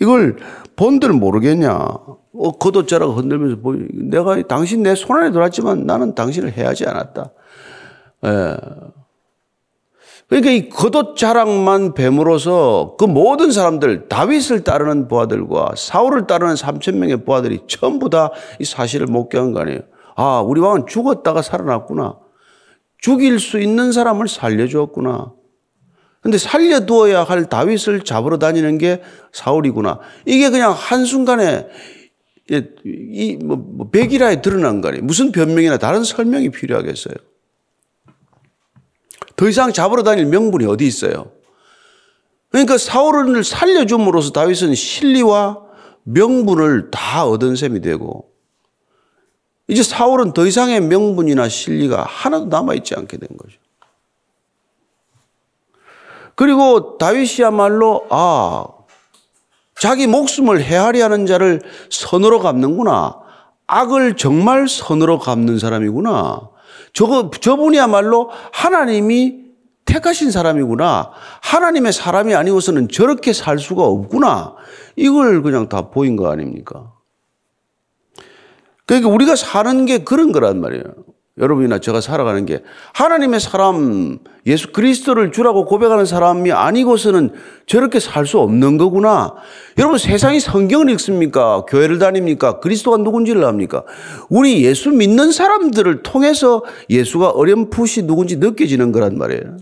이걸 0.00 0.36
본들 0.76 1.12
모르겠냐. 1.12 1.74
어, 1.74 2.52
겉옷자락 2.58 3.18
흔들면서 3.18 3.60
보이, 3.60 3.86
내가 3.92 4.40
당신 4.42 4.82
내 4.82 4.94
손안에 4.94 5.30
들어왔지만 5.30 5.84
나는 5.84 6.14
당신을 6.14 6.52
해하지 6.52 6.86
않았다. 6.86 7.32
예. 8.26 8.56
그러니까 10.28 10.50
이 10.50 10.68
겉옷 10.68 11.16
자랑만 11.16 11.94
뱀으로서 11.94 12.96
그 12.98 13.04
모든 13.04 13.52
사람들 13.52 14.08
다윗을 14.08 14.64
따르는 14.64 15.06
부하들과 15.06 15.74
사울을 15.76 16.26
따르는 16.26 16.54
3천 16.54 16.96
명의 16.96 17.24
부하들이 17.24 17.60
전부 17.68 18.10
다 18.10 18.30
이 18.58 18.64
사실을 18.64 19.06
목격한 19.06 19.52
거 19.52 19.60
아니에요. 19.60 19.80
아, 20.16 20.40
우리 20.40 20.60
왕은 20.60 20.86
죽었다가 20.86 21.42
살아났구나. 21.42 22.18
죽일 22.98 23.38
수 23.38 23.60
있는 23.60 23.92
사람을 23.92 24.28
살려주었구나. 24.28 25.32
근데 26.22 26.38
살려두어야 26.38 27.22
할 27.22 27.48
다윗을 27.48 28.00
잡으러 28.00 28.38
다니는 28.38 28.78
게 28.78 29.02
사울이구나. 29.32 30.00
이게 30.24 30.50
그냥 30.50 30.72
한순간에 30.72 31.68
이, 32.48 33.38
뭐, 33.44 33.56
뭐 33.56 33.90
백일화에 33.90 34.40
드러난 34.40 34.80
거 34.80 34.88
아니에요. 34.88 35.04
무슨 35.04 35.30
변명이나 35.30 35.76
다른 35.76 36.02
설명이 36.02 36.48
필요하겠어요. 36.50 37.14
더 39.36 39.48
이상 39.48 39.72
잡으러 39.72 40.02
다닐 40.02 40.26
명분이 40.26 40.66
어디 40.66 40.86
있어요? 40.86 41.30
그러니까 42.50 42.78
사울을 42.78 43.44
살려줌으로써 43.44 44.32
다윗은 44.32 44.74
실리와 44.74 45.62
명분을 46.04 46.90
다 46.90 47.26
얻은 47.26 47.56
셈이 47.56 47.80
되고 47.80 48.30
이제 49.68 49.82
사울은 49.82 50.32
더 50.32 50.46
이상의 50.46 50.80
명분이나 50.80 51.48
실리가 51.48 52.04
하나도 52.04 52.46
남아있지 52.46 52.94
않게 52.94 53.16
된 53.18 53.28
거죠. 53.36 53.58
그리고 56.34 56.98
다윗이야말로 56.98 58.06
아 58.10 58.66
자기 59.78 60.06
목숨을 60.06 60.62
헤아리 60.62 61.00
하는 61.00 61.26
자를 61.26 61.60
선으로 61.90 62.40
갚는구나. 62.40 63.20
악을 63.66 64.16
정말 64.16 64.68
선으로 64.68 65.18
갚는 65.18 65.58
사람이구나. 65.58 66.55
저거, 66.96 67.30
저분이야말로 67.30 68.30
하나님이 68.52 69.44
택하신 69.84 70.30
사람이구나. 70.30 71.10
하나님의 71.42 71.92
사람이 71.92 72.34
아니고서는 72.34 72.88
저렇게 72.88 73.34
살 73.34 73.58
수가 73.58 73.84
없구나. 73.84 74.54
이걸 74.96 75.42
그냥 75.42 75.68
다 75.68 75.90
보인 75.90 76.16
거 76.16 76.30
아닙니까? 76.30 76.94
그러니까 78.86 79.10
우리가 79.10 79.36
사는 79.36 79.84
게 79.84 80.04
그런 80.04 80.32
거란 80.32 80.58
말이에요. 80.58 80.84
여러분이나 81.38 81.78
제가 81.78 82.00
살아가는 82.00 82.46
게 82.46 82.62
하나님의 82.94 83.40
사람, 83.40 84.18
예수 84.46 84.72
그리스도를 84.72 85.32
주라고 85.32 85.66
고백하는 85.66 86.06
사람이 86.06 86.50
아니고서는 86.50 87.30
저렇게 87.66 88.00
살 88.00 88.26
수 88.26 88.38
없는 88.40 88.78
거구나. 88.78 89.34
여러분 89.78 89.98
세상이 89.98 90.40
성경을 90.40 90.90
읽습니까? 90.90 91.64
교회를 91.68 91.98
다닙니까? 91.98 92.58
그리스도가 92.58 92.96
누군지를 92.96 93.44
압니까? 93.44 93.84
우리 94.30 94.64
예수 94.64 94.90
믿는 94.90 95.30
사람들을 95.30 96.02
통해서 96.02 96.62
예수가 96.90 97.30
어렴풋이 97.30 98.06
누군지 98.06 98.36
느껴지는 98.36 98.90
거란 98.90 99.18
말이에요. 99.18 99.58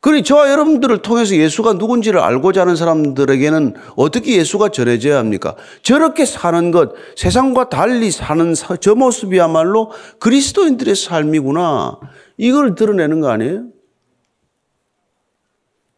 그러니 0.00 0.22
저와 0.22 0.50
여러분들을 0.50 1.02
통해서 1.02 1.36
예수가 1.36 1.74
누군지를 1.74 2.20
알고자 2.20 2.62
하는 2.62 2.74
사람들에게는 2.74 3.74
어떻게 3.96 4.36
예수가 4.36 4.70
전해져야 4.70 5.18
합니까? 5.18 5.56
저렇게 5.82 6.24
사는 6.24 6.70
것, 6.70 6.92
세상과 7.16 7.68
달리 7.68 8.10
사는 8.10 8.54
저 8.80 8.94
모습이야말로 8.94 9.90
그리스도인들의 10.18 10.94
삶이구나. 10.96 12.00
이걸 12.38 12.74
드러내는 12.74 13.20
거 13.20 13.28
아니에요? 13.28 13.66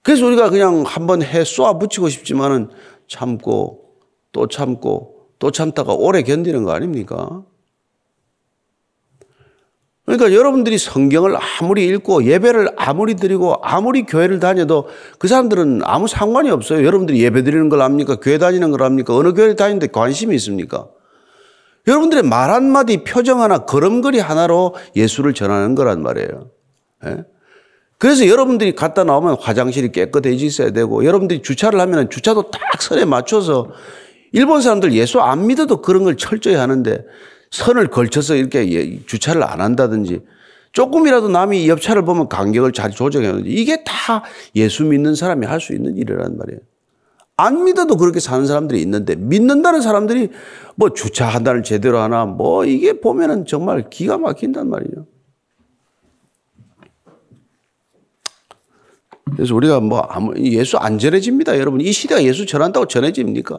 그래서 0.02 0.26
우리가 0.26 0.50
그냥 0.50 0.82
한번 0.84 1.22
해 1.22 1.44
쏘아 1.44 1.78
붙이고 1.78 2.08
싶지만은 2.08 2.70
참고 3.06 3.94
또 4.32 4.48
참고 4.48 5.28
또 5.38 5.52
참다가 5.52 5.92
오래 5.92 6.22
견디는 6.22 6.64
거 6.64 6.72
아닙니까? 6.72 7.44
그러니까 10.12 10.38
여러분들이 10.38 10.76
성경을 10.76 11.38
아무리 11.38 11.86
읽고 11.86 12.24
예배를 12.24 12.72
아무리 12.76 13.14
드리고 13.14 13.56
아무리 13.62 14.02
교회를 14.02 14.40
다녀도 14.40 14.86
그 15.18 15.26
사람들은 15.26 15.80
아무 15.84 16.06
상관이 16.06 16.50
없어요. 16.50 16.84
여러분들이 16.84 17.22
예배 17.22 17.44
드리는 17.44 17.70
걸 17.70 17.80
압니까? 17.80 18.16
교회 18.16 18.36
다니는 18.36 18.70
걸 18.72 18.82
압니까? 18.82 19.16
어느 19.16 19.32
교회 19.32 19.56
다니는데 19.56 19.86
관심이 19.86 20.34
있습니까? 20.36 20.86
여러분들의 21.86 22.24
말 22.24 22.50
한마디 22.50 23.04
표정 23.04 23.40
하나 23.40 23.60
걸음걸이 23.64 24.18
하나로 24.18 24.74
예수를 24.94 25.32
전하는 25.32 25.74
거란 25.74 26.02
말이에요. 26.02 26.50
예? 27.06 27.24
그래서 27.96 28.28
여러분들이 28.28 28.74
갔다 28.74 29.04
나오면 29.04 29.38
화장실이 29.40 29.92
깨끗해져 29.92 30.44
있어야 30.44 30.70
되고 30.72 31.06
여러분들이 31.06 31.40
주차를 31.40 31.80
하면 31.80 32.10
주차도 32.10 32.50
딱 32.50 32.82
선에 32.82 33.06
맞춰서 33.06 33.70
일본 34.32 34.60
사람들 34.60 34.92
예수 34.92 35.20
안 35.20 35.46
믿어도 35.46 35.80
그런 35.80 36.04
걸 36.04 36.18
철저히 36.18 36.56
하는데 36.56 37.02
선을 37.52 37.88
걸쳐서 37.88 38.34
이렇게 38.34 38.72
예, 38.72 38.98
주차를 39.06 39.44
안 39.44 39.60
한다든지 39.60 40.20
조금이라도 40.72 41.28
남이 41.28 41.68
옆차를 41.68 42.02
보면 42.04 42.28
간격을 42.28 42.72
잘 42.72 42.90
조정해야 42.90 43.32
되는지 43.32 43.50
이게 43.50 43.84
다 43.84 44.24
예수 44.56 44.84
믿는 44.84 45.14
사람이 45.14 45.46
할 45.46 45.60
수 45.60 45.74
있는 45.74 45.96
일이란 45.96 46.38
말이에요. 46.38 46.60
안 47.36 47.64
믿어도 47.64 47.96
그렇게 47.98 48.20
사는 48.20 48.46
사람들이 48.46 48.80
있는데 48.82 49.16
믿는다는 49.16 49.82
사람들이 49.82 50.30
뭐 50.76 50.90
주차 50.94 51.26
한다를 51.28 51.62
제대로 51.62 51.98
하나 51.98 52.24
뭐 52.24 52.64
이게 52.64 53.00
보면은 53.00 53.44
정말 53.46 53.88
기가 53.90 54.16
막힌단 54.16 54.68
말이에요. 54.68 55.06
그래서 59.36 59.54
우리가 59.54 59.80
뭐 59.80 60.00
아무 60.00 60.34
예수 60.38 60.76
안 60.78 60.98
전해집니다, 60.98 61.58
여러분. 61.58 61.80
이 61.80 61.90
시대가 61.92 62.22
예수 62.22 62.44
전한다고 62.46 62.86
전해집니까? 62.86 63.58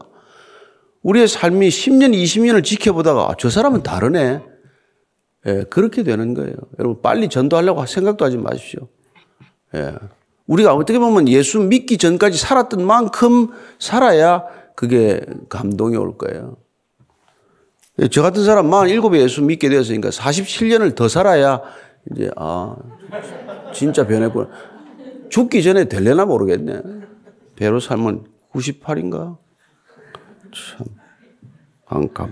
우리의 1.03 1.27
삶이 1.27 1.67
10년, 1.69 2.13
20년을 2.13 2.63
지켜보다가 2.63 3.29
아, 3.29 3.35
저 3.37 3.49
사람은 3.49 3.83
다르네. 3.83 4.41
예, 5.45 5.63
그렇게 5.69 6.03
되는 6.03 6.33
거예요. 6.33 6.55
여러분 6.79 7.01
빨리 7.01 7.27
전도하려고 7.27 7.85
생각도 7.85 8.23
하지 8.23 8.37
마십시오. 8.37 8.87
예. 9.75 9.93
우리가 10.47 10.73
어떻게 10.73 10.99
보면 10.99 11.27
예수 11.27 11.59
믿기 11.59 11.97
전까지 11.97 12.37
살았던 12.37 12.85
만큼 12.85 13.49
살아야 13.79 14.45
그게 14.75 15.21
감동이 15.49 15.97
올 15.97 16.17
거예요. 16.17 16.57
예, 17.99 18.07
저 18.07 18.21
같은 18.21 18.43
사람 18.43 18.69
47에 18.69 19.19
예수 19.19 19.43
믿게 19.43 19.69
되었으니까 19.69 20.09
47년을 20.09 20.95
더 20.95 21.07
살아야 21.07 21.61
이제, 22.11 22.31
아, 22.35 22.75
진짜 23.73 24.07
변했구나. 24.07 24.49
죽기 25.29 25.63
전에 25.63 25.85
될래나 25.85 26.25
모르겠네. 26.25 26.81
배로 27.55 27.79
살면 27.79 28.25
98인가? 28.53 29.37
참, 30.53 30.85
안감. 31.85 32.31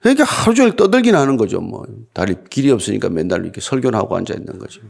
그러니까 0.00 0.24
하루 0.24 0.54
종일 0.54 0.76
떠들긴 0.76 1.14
하는 1.14 1.36
거죠, 1.36 1.60
뭐. 1.60 1.86
다리 2.12 2.36
길이 2.50 2.70
없으니까 2.70 3.08
맨날 3.08 3.42
이렇게 3.42 3.60
설교나 3.60 3.98
하고 3.98 4.16
앉아 4.16 4.34
있는 4.34 4.58
거죠. 4.58 4.82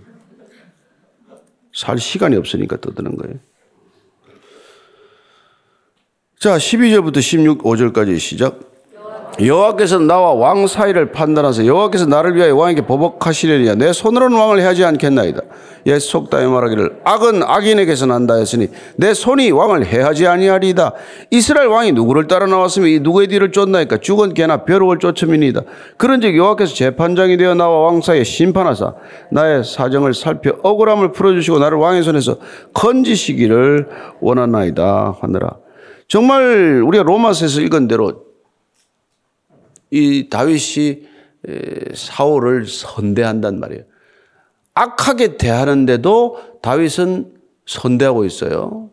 살 1.72 1.98
시간이 1.98 2.36
없으니까 2.36 2.80
떠드는 2.80 3.16
거예요. 3.16 3.38
자, 6.38 6.56
12절부터 6.56 7.22
16, 7.22 7.62
5절까지 7.62 8.18
시작. 8.18 8.73
여호와께서 9.40 9.98
나와 9.98 10.32
왕 10.32 10.66
사이를 10.66 11.10
판단하사 11.10 11.64
여호와께서 11.66 12.06
나를 12.06 12.36
위하여 12.36 12.54
왕에게 12.54 12.82
보복하시려니와 12.82 13.74
내 13.74 13.92
손으로는 13.92 14.38
왕을 14.38 14.60
해하지 14.60 14.84
않겠나이다. 14.84 15.40
옛 15.86 15.98
속담에 15.98 16.46
말하기를 16.46 17.00
악은 17.04 17.42
악인에게서 17.42 18.06
난다 18.06 18.34
했으니 18.34 18.68
내 18.96 19.12
손이 19.12 19.50
왕을 19.50 19.86
해하지 19.86 20.26
아니하리이다. 20.26 20.92
이스라엘 21.30 21.68
왕이 21.68 21.92
누구를 21.92 22.26
따라 22.26 22.46
나왔으며 22.46 22.86
이 22.86 23.00
누구의 23.00 23.28
뒤를 23.28 23.50
쫓나이까 23.52 23.98
죽은 23.98 24.34
개나 24.34 24.64
벼룩을 24.64 24.98
쫓음이니이다. 24.98 25.62
그런즉 25.98 26.36
여호와께서 26.36 26.74
재판장이 26.74 27.36
되어 27.36 27.54
나와 27.54 27.86
왕 27.86 28.00
사이에 28.00 28.24
심판하사 28.24 28.94
나의 29.30 29.64
사정을 29.64 30.14
살펴 30.14 30.52
억울함을 30.62 31.12
풀어주시고 31.12 31.58
나를 31.58 31.78
왕의 31.78 32.02
손에서 32.02 32.38
건지시기를 32.72 33.88
원하나이다 34.20 35.16
하느라. 35.20 35.56
정말 36.08 36.82
우리가 36.86 37.02
로마서에서 37.02 37.60
읽은 37.62 37.88
대로 37.88 38.23
이 39.94 40.28
다윗이 40.28 41.02
사울을 41.94 42.66
선대한단 42.66 43.60
말이에요. 43.60 43.84
악하게 44.74 45.36
대하는데도 45.36 46.58
다윗은 46.62 47.34
선대하고 47.64 48.24
있어요. 48.24 48.90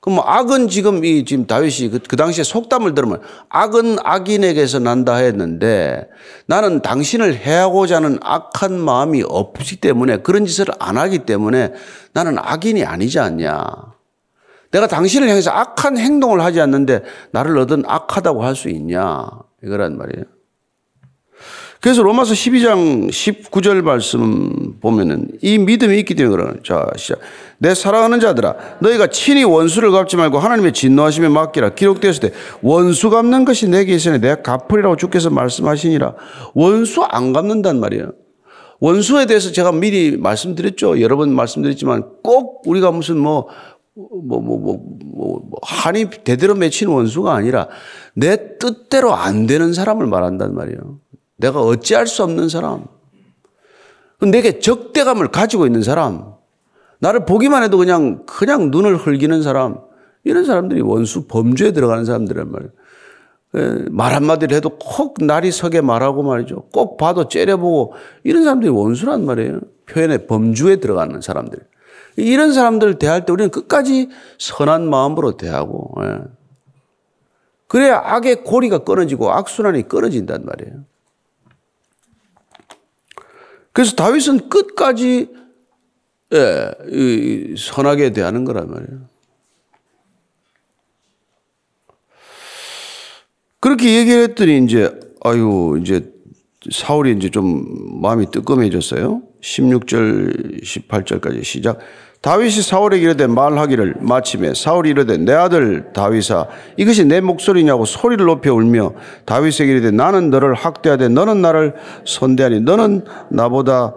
그럼 0.00 0.16
뭐 0.16 0.24
악은 0.24 0.68
지금 0.68 1.04
이 1.04 1.24
지금 1.24 1.46
다윗이 1.46 1.90
그, 1.90 1.98
그 1.98 2.16
당시에 2.16 2.44
속담을 2.44 2.94
들으면 2.94 3.20
악은 3.48 3.98
악인에게서 4.02 4.78
난다 4.78 5.16
했는데 5.16 6.08
나는 6.46 6.80
당신을 6.80 7.34
해하고자 7.34 7.96
하는 7.96 8.18
악한 8.22 8.78
마음이 8.78 9.24
없기 9.26 9.76
때문에 9.76 10.18
그런 10.18 10.46
짓을 10.46 10.66
안 10.78 10.96
하기 10.96 11.20
때문에 11.26 11.72
나는 12.12 12.38
악인이 12.38 12.84
아니지 12.84 13.18
않냐. 13.18 13.66
내가 14.70 14.86
당신을 14.86 15.28
향해서 15.28 15.50
악한 15.50 15.98
행동을 15.98 16.40
하지 16.40 16.60
않는데 16.60 17.02
나를 17.32 17.58
얻은 17.58 17.82
악하다고 17.86 18.44
할 18.44 18.54
수 18.54 18.68
있냐. 18.68 19.28
이거란 19.64 19.98
말이에요. 19.98 20.24
그래서 21.80 22.02
로마서 22.02 22.34
12장 22.34 23.08
19절 23.08 23.80
말씀 23.80 24.78
보면은 24.80 25.28
이 25.40 25.56
믿음이 25.56 25.98
있기 26.00 26.14
때문에 26.14 26.36
그러는 26.36 26.60
자, 26.62 26.86
시작. 26.96 27.20
내 27.56 27.74
사랑하는 27.74 28.20
자들아 28.20 28.54
너희가 28.80 29.06
친히 29.06 29.44
원수를 29.44 29.90
갚지 29.90 30.16
말고 30.16 30.38
하나님의 30.38 30.74
진노하심에 30.74 31.28
맡기라. 31.28 31.70
기록되었을 31.70 32.20
때 32.20 32.36
원수 32.60 33.08
갚는 33.08 33.46
것이 33.46 33.68
내게 33.68 33.94
있으니 33.94 34.20
내가 34.20 34.42
갚으리라고 34.42 34.96
주께서 34.96 35.30
말씀하시니라. 35.30 36.14
원수 36.54 37.02
안 37.02 37.32
갚는단 37.32 37.80
말이에요. 37.80 38.12
원수에 38.80 39.24
대해서 39.24 39.50
제가 39.50 39.72
미리 39.72 40.18
말씀드렸죠. 40.18 41.00
여러 41.00 41.16
번 41.16 41.34
말씀드렸지만 41.34 42.04
꼭 42.22 42.62
우리가 42.66 42.90
무슨 42.90 43.16
뭐 43.18 43.48
뭐, 43.94 44.08
뭐, 44.40 44.40
뭐, 44.40 44.58
뭐, 44.58 45.40
뭐, 45.44 45.60
한이 45.62 46.10
대대로 46.24 46.54
맺힌 46.54 46.88
원수가 46.88 47.32
아니라 47.32 47.68
내 48.14 48.58
뜻대로 48.58 49.14
안 49.14 49.46
되는 49.46 49.72
사람을 49.72 50.06
말한단 50.06 50.54
말이에요. 50.54 51.00
내가 51.36 51.60
어찌할 51.60 52.06
수 52.06 52.22
없는 52.22 52.48
사람. 52.48 52.84
내게 54.20 54.60
적대감을 54.60 55.28
가지고 55.28 55.66
있는 55.66 55.82
사람. 55.82 56.34
나를 57.00 57.24
보기만 57.24 57.62
해도 57.62 57.78
그냥, 57.78 58.24
그냥 58.26 58.70
눈을 58.70 58.96
흘기는 58.96 59.42
사람. 59.42 59.78
이런 60.22 60.44
사람들이 60.44 60.82
원수 60.82 61.26
범주에 61.26 61.72
들어가는 61.72 62.04
사람들란 62.04 62.52
말이에요. 62.52 62.72
예, 63.56 63.84
말 63.90 64.14
한마디를 64.14 64.56
해도 64.56 64.70
꼭 64.78 65.16
날이 65.24 65.50
서게 65.50 65.80
말하고 65.80 66.22
말이죠. 66.22 66.68
꼭 66.72 66.96
봐도 66.98 67.26
째려보고 67.26 67.94
이런 68.22 68.44
사람들이 68.44 68.70
원수란 68.70 69.24
말이에요. 69.24 69.60
표현의 69.86 70.26
범주에 70.26 70.76
들어가는 70.76 71.20
사람들. 71.20 71.58
이런 72.20 72.52
사람들 72.52 72.98
대할 72.98 73.24
때 73.26 73.32
우리는 73.32 73.50
끝까지 73.50 74.08
선한 74.38 74.88
마음으로 74.88 75.36
대하고, 75.36 75.94
예. 76.02 76.18
그래야 77.66 78.00
악의 78.02 78.42
고리가 78.42 78.78
끊어지고 78.78 79.32
악순환이 79.32 79.88
끊어진단 79.88 80.44
말이에요. 80.44 80.84
그래서 83.72 83.94
다윗은 83.94 84.48
끝까지 84.48 85.28
예, 86.32 87.54
선하게 87.56 88.12
대하는 88.12 88.44
거란 88.44 88.70
말이에요. 88.70 89.00
그렇게 93.60 93.98
얘기를 93.98 94.22
했더니 94.22 94.64
이제 94.64 94.98
아유 95.22 95.78
이제 95.80 96.12
사울이 96.70 97.12
이제 97.12 97.30
좀 97.30 98.00
마음이 98.00 98.30
뜨끔해졌어요. 98.30 99.22
16절 99.40 100.62
18절까지 100.62 101.44
시작. 101.44 101.78
다윗이 102.22 102.62
사울에게 102.62 103.02
이르되 103.02 103.26
말하기를 103.26 103.94
마침에 104.00 104.52
사울이 104.52 104.90
이르되 104.90 105.16
내 105.16 105.32
아들 105.32 105.90
다윗아 105.94 106.48
이것이 106.76 107.06
내 107.06 107.20
목소리냐고 107.22 107.86
소리를 107.86 108.24
높여 108.26 108.54
울며 108.54 108.92
다윗에게 109.24 109.72
이르되 109.72 109.90
나는 109.90 110.28
너를 110.28 110.52
학대하되 110.54 111.08
너는 111.08 111.40
나를 111.40 111.74
선대하니 112.04 112.60
너는 112.60 113.04
나보다 113.30 113.94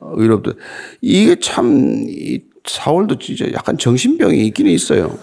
의롭다. 0.00 0.52
이게 1.00 1.40
참 1.40 2.06
사울도 2.64 3.18
진짜 3.18 3.46
약간 3.52 3.76
정신병이 3.76 4.46
있기는 4.46 4.70
있어요. 4.70 5.18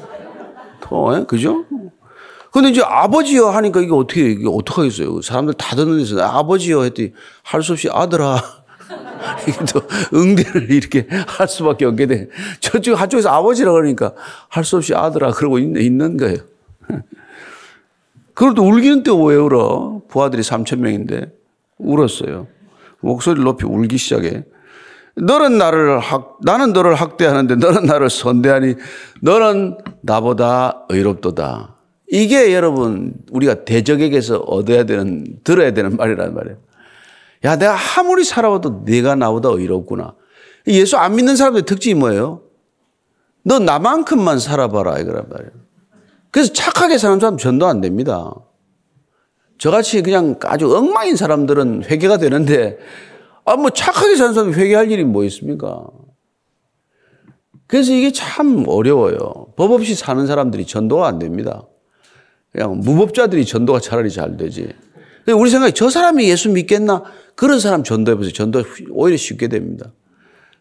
더, 0.81 1.17
예? 1.17 1.23
그죠? 1.23 1.63
근데 2.51 2.69
이제 2.69 2.81
아버지여 2.83 3.47
하니까 3.49 3.79
이게 3.81 3.93
어떻게, 3.93 4.29
이게 4.31 4.45
어떡하겠어요. 4.47 5.21
사람들 5.21 5.53
다 5.55 5.75
듣는 5.75 5.97
데서 5.97 6.21
아버지여 6.21 6.83
했더니 6.83 7.13
할 7.43 7.63
수 7.63 7.71
없이 7.71 7.89
아들아. 7.91 8.62
또 9.73 9.81
응대를 10.17 10.71
이렇게 10.71 11.07
할 11.27 11.47
수밖에 11.47 11.85
없게 11.85 12.05
돼. 12.07 12.29
저쪽 12.59 12.99
한쪽에서 12.99 13.29
아버지라 13.29 13.71
그러니까 13.71 14.13
할 14.49 14.63
수 14.63 14.77
없이 14.77 14.93
아들아 14.95 15.31
그러고 15.31 15.59
있는, 15.59 16.17
거예요. 16.17 16.37
그래도 18.33 18.63
울기는 18.63 19.03
또 19.03 19.23
왜 19.25 19.35
울어? 19.35 20.01
부하들이 20.07 20.41
3천 20.41 20.79
명인데 20.79 21.31
울었어요. 21.77 22.47
목소리를 23.01 23.43
높이 23.43 23.65
울기 23.65 23.97
시작해. 23.97 24.43
너는 25.15 25.57
나를 25.57 25.99
학, 25.99 26.39
나는 26.41 26.73
너를 26.73 26.95
학대하는데 26.95 27.55
너는 27.57 27.85
나를 27.85 28.09
선대하니 28.09 28.75
너는 29.21 29.77
나보다 30.01 30.85
의롭도다. 30.89 31.75
이게 32.09 32.53
여러분 32.53 33.13
우리가 33.31 33.63
대적에게서 33.65 34.37
얻어야 34.39 34.85
되는 34.85 35.25
들어야 35.43 35.71
되는 35.73 35.95
말이란 35.97 36.33
말이에요. 36.33 36.57
야, 37.43 37.57
내가 37.57 37.75
아무리 37.97 38.23
살아와도 38.23 38.83
네가 38.85 39.15
나보다 39.15 39.49
의롭구나. 39.49 40.15
예수 40.67 40.97
안 40.97 41.15
믿는 41.15 41.35
사람들의 41.35 41.65
특징이 41.65 41.93
뭐예요? 41.95 42.41
너 43.43 43.59
나만큼만 43.59 44.39
살아봐라 44.39 44.99
이거란 44.99 45.27
말이에요. 45.29 45.51
그래서 46.31 46.53
착하게 46.53 46.97
사는 46.97 47.19
사람 47.19 47.37
전도 47.37 47.67
안 47.67 47.81
됩니다. 47.81 48.33
저같이 49.57 50.01
그냥 50.01 50.39
아주 50.43 50.75
엉망인 50.75 51.15
사람들은 51.15 51.83
회개가 51.85 52.17
되는데 52.17 52.77
아, 53.45 53.57
뭐 53.57 53.69
착하게 53.69 54.15
사는 54.15 54.33
사람이 54.33 54.53
회개할 54.53 54.89
일이 54.89 55.03
뭐 55.03 55.25
있습니까? 55.25 55.85
그래서 57.67 57.91
이게 57.91 58.11
참 58.11 58.63
어려워요. 58.67 59.53
법 59.57 59.71
없이 59.71 59.95
사는 59.95 60.25
사람들이 60.25 60.65
전도가 60.65 61.07
안 61.07 61.19
됩니다. 61.19 61.67
그냥 62.51 62.79
무법자들이 62.79 63.45
전도가 63.45 63.79
차라리 63.79 64.09
잘 64.09 64.37
되지. 64.37 64.73
우리 65.31 65.49
생각에 65.49 65.71
저 65.71 65.89
사람이 65.89 66.29
예수 66.29 66.49
믿겠나? 66.49 67.03
그런 67.35 67.59
사람 67.59 67.83
전도해보세요. 67.83 68.33
전도 68.33 68.63
오히려 68.91 69.17
쉽게 69.17 69.47
됩니다. 69.47 69.91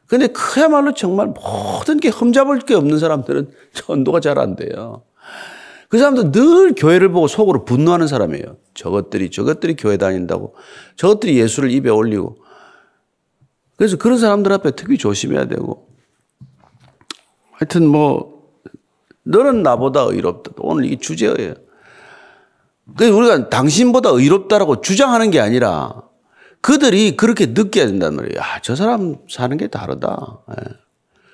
근데 0.07 0.29
그야말로 0.29 0.95
정말 0.95 1.29
모든 1.29 1.99
게 1.99 2.09
흠잡을 2.09 2.61
게 2.61 2.75
없는 2.75 2.99
사람들은 2.99 3.51
전도가 3.75 4.21
잘 4.21 4.39
안 4.39 4.57
돼요. 4.57 5.03
그 5.89 5.99
사람도 5.99 6.33
늘 6.33 6.75
교회를 6.75 7.11
보고 7.11 7.29
속으로 7.29 7.65
분노하는 7.65 8.07
사람이에요. 8.07 8.57
저것들이, 8.73 9.31
저것들이 9.31 9.77
교회 9.77 9.99
다닌다고. 9.99 10.55
저것들이 10.97 11.39
예수를 11.39 11.71
입에 11.71 11.91
올리고. 11.91 12.39
그래서 13.77 13.99
그런 13.99 14.19
사람들 14.19 14.53
앞에 14.53 14.71
특히 14.71 14.97
조심해야 14.97 15.49
되고. 15.49 15.89
하여튼 17.53 17.87
뭐, 17.87 18.49
너는 19.25 19.63
나보다 19.63 20.03
의롭다. 20.03 20.53
오늘 20.59 20.87
이 20.87 20.97
주제예요. 20.97 21.55
그래서 22.97 23.17
우리가 23.17 23.49
당신보다 23.49 24.11
의롭다라고 24.11 24.81
주장하는 24.81 25.31
게 25.31 25.41
아니라 25.41 26.03
그들이 26.61 27.17
그렇게 27.17 27.47
느껴야 27.47 27.87
된단 27.87 28.15
말이에요. 28.17 28.39
야, 28.39 28.61
저 28.63 28.77
사람 28.77 29.17
사는 29.29 29.57
게 29.57 29.69
다르다. 29.69 30.39
예. 30.51 30.65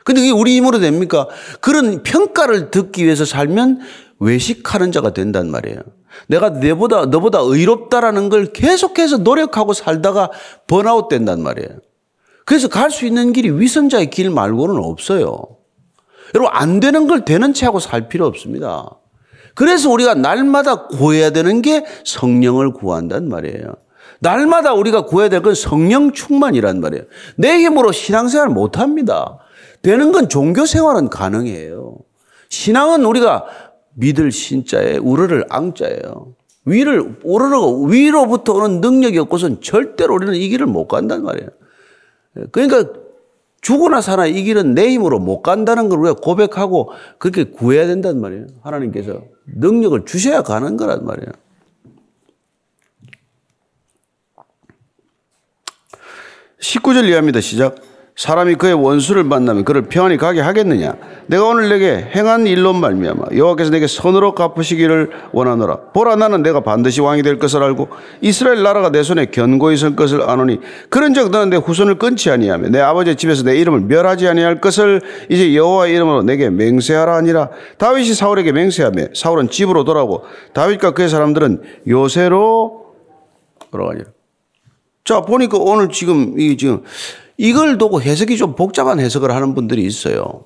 근데 0.04 0.22
그게 0.22 0.30
우리 0.30 0.56
힘으로 0.56 0.78
됩니까? 0.78 1.28
그런 1.60 2.02
평가를 2.02 2.70
듣기 2.70 3.04
위해서 3.04 3.26
살면 3.26 3.80
외식하는 4.20 4.90
자가 4.90 5.12
된단 5.12 5.50
말이에요. 5.50 5.80
내가 6.28 6.48
내보다, 6.48 7.06
너보다 7.06 7.40
의롭다라는 7.42 8.30
걸 8.30 8.46
계속해서 8.52 9.18
노력하고 9.18 9.74
살다가 9.74 10.30
번아웃 10.66 11.08
된단 11.08 11.42
말이에요. 11.42 11.68
그래서 12.46 12.68
갈 12.68 12.90
수 12.90 13.04
있는 13.04 13.34
길이 13.34 13.50
위선자의 13.50 14.08
길 14.08 14.30
말고는 14.30 14.82
없어요. 14.82 15.42
여러분, 16.34 16.54
안 16.54 16.80
되는 16.80 17.06
걸 17.06 17.26
되는 17.26 17.52
채 17.52 17.66
하고 17.66 17.78
살 17.78 18.08
필요 18.08 18.26
없습니다. 18.26 18.90
그래서 19.58 19.90
우리가 19.90 20.14
날마다 20.14 20.86
구해야 20.86 21.30
되는 21.30 21.62
게 21.62 21.84
성령을 22.04 22.72
구한단 22.72 23.28
말이에요. 23.28 23.74
날마다 24.20 24.72
우리가 24.74 25.04
구해야 25.04 25.28
될 25.28 25.42
건 25.42 25.54
성령 25.56 26.12
충만이란 26.12 26.80
말이에요. 26.80 27.02
내 27.34 27.58
힘으로 27.64 27.90
신앙생활 27.90 28.50
못 28.50 28.78
합니다. 28.78 29.38
되는 29.82 30.12
건 30.12 30.28
종교 30.28 30.64
생활은 30.64 31.08
가능해요. 31.08 31.96
신앙은 32.50 33.04
우리가 33.04 33.46
믿을 33.94 34.30
신자에 34.30 34.98
우르를 34.98 35.44
앙자예요. 35.48 36.34
위를 36.64 37.16
오르르고 37.24 37.86
위로부터 37.86 38.52
오는 38.52 38.80
능력이 38.80 39.18
없고선 39.18 39.60
절대로 39.60 40.14
우리는 40.14 40.36
이 40.36 40.48
길을 40.50 40.66
못 40.66 40.86
간단 40.86 41.24
말이에요. 41.24 41.48
그러니까 42.52 42.92
죽으나 43.60 44.02
사나 44.02 44.26
이 44.26 44.40
길은 44.44 44.74
내 44.74 44.88
힘으로 44.90 45.18
못 45.18 45.42
간다는 45.42 45.88
걸 45.88 45.98
우리가 45.98 46.14
고백하고 46.22 46.92
그렇게 47.18 47.42
구해야 47.42 47.88
된단 47.88 48.20
말이에요. 48.20 48.46
하나님께서 48.62 49.22
능력을 49.54 50.04
주셔야 50.04 50.42
가는 50.42 50.76
거란 50.76 51.04
말이에요. 51.04 51.32
19절 56.60 57.06
이해합니다. 57.06 57.40
시작. 57.40 57.87
사람이 58.18 58.56
그의 58.56 58.74
원수를 58.74 59.22
만나면 59.22 59.64
그를 59.64 59.82
평안히 59.82 60.16
가게 60.16 60.40
하겠느냐? 60.40 60.92
내가 61.26 61.44
오늘 61.44 61.68
내게 61.68 62.10
행한 62.16 62.48
일로 62.48 62.72
말미암아 62.72 63.26
여호와께서 63.36 63.70
내게 63.70 63.86
선으로 63.86 64.34
갚으시기를 64.34 65.10
원하노라. 65.30 65.92
보라 65.94 66.16
나는 66.16 66.42
내가 66.42 66.58
반드시 66.58 67.00
왕이 67.00 67.22
될 67.22 67.38
것을 67.38 67.62
알고 67.62 67.88
이스라엘 68.20 68.64
나라가 68.64 68.90
내 68.90 69.04
손에 69.04 69.26
견고히 69.26 69.76
설 69.76 69.94
것을 69.94 70.28
아노니 70.28 70.58
그런즉 70.90 71.30
너는 71.30 71.50
내 71.50 71.58
후손을 71.58 72.00
끊지 72.00 72.28
아니하며 72.32 72.70
내 72.70 72.80
아버지의 72.80 73.14
집에서 73.14 73.44
내 73.44 73.56
이름을 73.56 73.82
멸하지 73.82 74.26
아니할 74.26 74.60
것을 74.60 75.00
이제 75.28 75.54
여호와 75.54 75.86
이름으로 75.86 76.24
내게 76.24 76.50
맹세하라 76.50 77.14
하니라. 77.18 77.50
다윗이 77.78 78.14
사울에게 78.14 78.50
맹세하며 78.50 79.04
사울은 79.14 79.48
집으로 79.48 79.84
돌아오고 79.84 80.24
다윗과 80.54 80.90
그의 80.90 81.08
사람들은 81.08 81.62
요새로 81.86 82.84
돌아가니라. 83.70 84.06
자 85.04 85.20
보니까 85.20 85.58
오늘 85.58 85.90
지금 85.90 86.34
이 86.40 86.56
지금 86.56 86.82
이걸 87.38 87.78
두고 87.78 88.02
해석이 88.02 88.36
좀 88.36 88.54
복잡한 88.56 89.00
해석을 89.00 89.30
하는 89.30 89.54
분들이 89.54 89.84
있어요. 89.84 90.44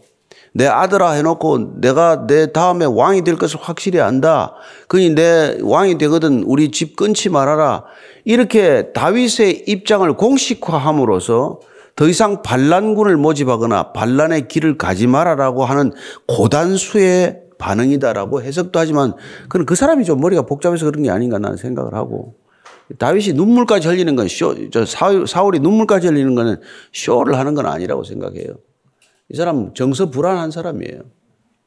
내 0.54 0.66
아들아 0.66 1.12
해놓고 1.12 1.80
내가 1.80 2.26
내 2.26 2.52
다음에 2.52 2.84
왕이 2.84 3.24
될 3.24 3.36
것을 3.36 3.58
확실히 3.60 4.00
안다. 4.00 4.54
그니 4.86 5.14
내 5.14 5.58
왕이 5.62 5.96
되거든 5.96 6.42
우리 6.42 6.70
집 6.70 6.94
끊지 6.94 7.30
말아라. 7.30 7.84
이렇게 8.26 8.92
다윗의 8.92 9.64
입장을 9.66 10.12
공식화함으로써 10.14 11.60
더 11.96 12.08
이상 12.08 12.42
반란군을 12.42 13.16
모집하거나 13.16 13.92
반란의 13.92 14.48
길을 14.48 14.76
가지 14.76 15.06
말아라고 15.06 15.64
하는 15.64 15.92
고단수의 16.26 17.40
반응이다라고 17.58 18.42
해석도 18.42 18.78
하지만 18.78 19.14
그는 19.48 19.64
그 19.64 19.74
사람이 19.74 20.04
좀 20.04 20.20
머리가 20.20 20.42
복잡해서 20.42 20.84
그런 20.86 21.04
게 21.04 21.10
아닌가 21.10 21.38
나는 21.38 21.56
생각을 21.56 21.94
하고 21.94 22.34
다윗이 22.98 23.32
눈물까지 23.34 23.88
흘리는 23.88 24.16
건 24.16 24.28
쇼, 24.28 24.70
저 24.70 24.84
사울이 24.84 25.60
눈물까지 25.60 26.08
흘리는 26.08 26.34
거는 26.34 26.60
쇼를 26.92 27.38
하는 27.38 27.54
건 27.54 27.66
아니라고 27.66 28.04
생각해요. 28.04 28.54
이 29.30 29.36
사람 29.36 29.72
정서 29.74 30.10
불안한 30.10 30.50
사람이에요. 30.50 31.00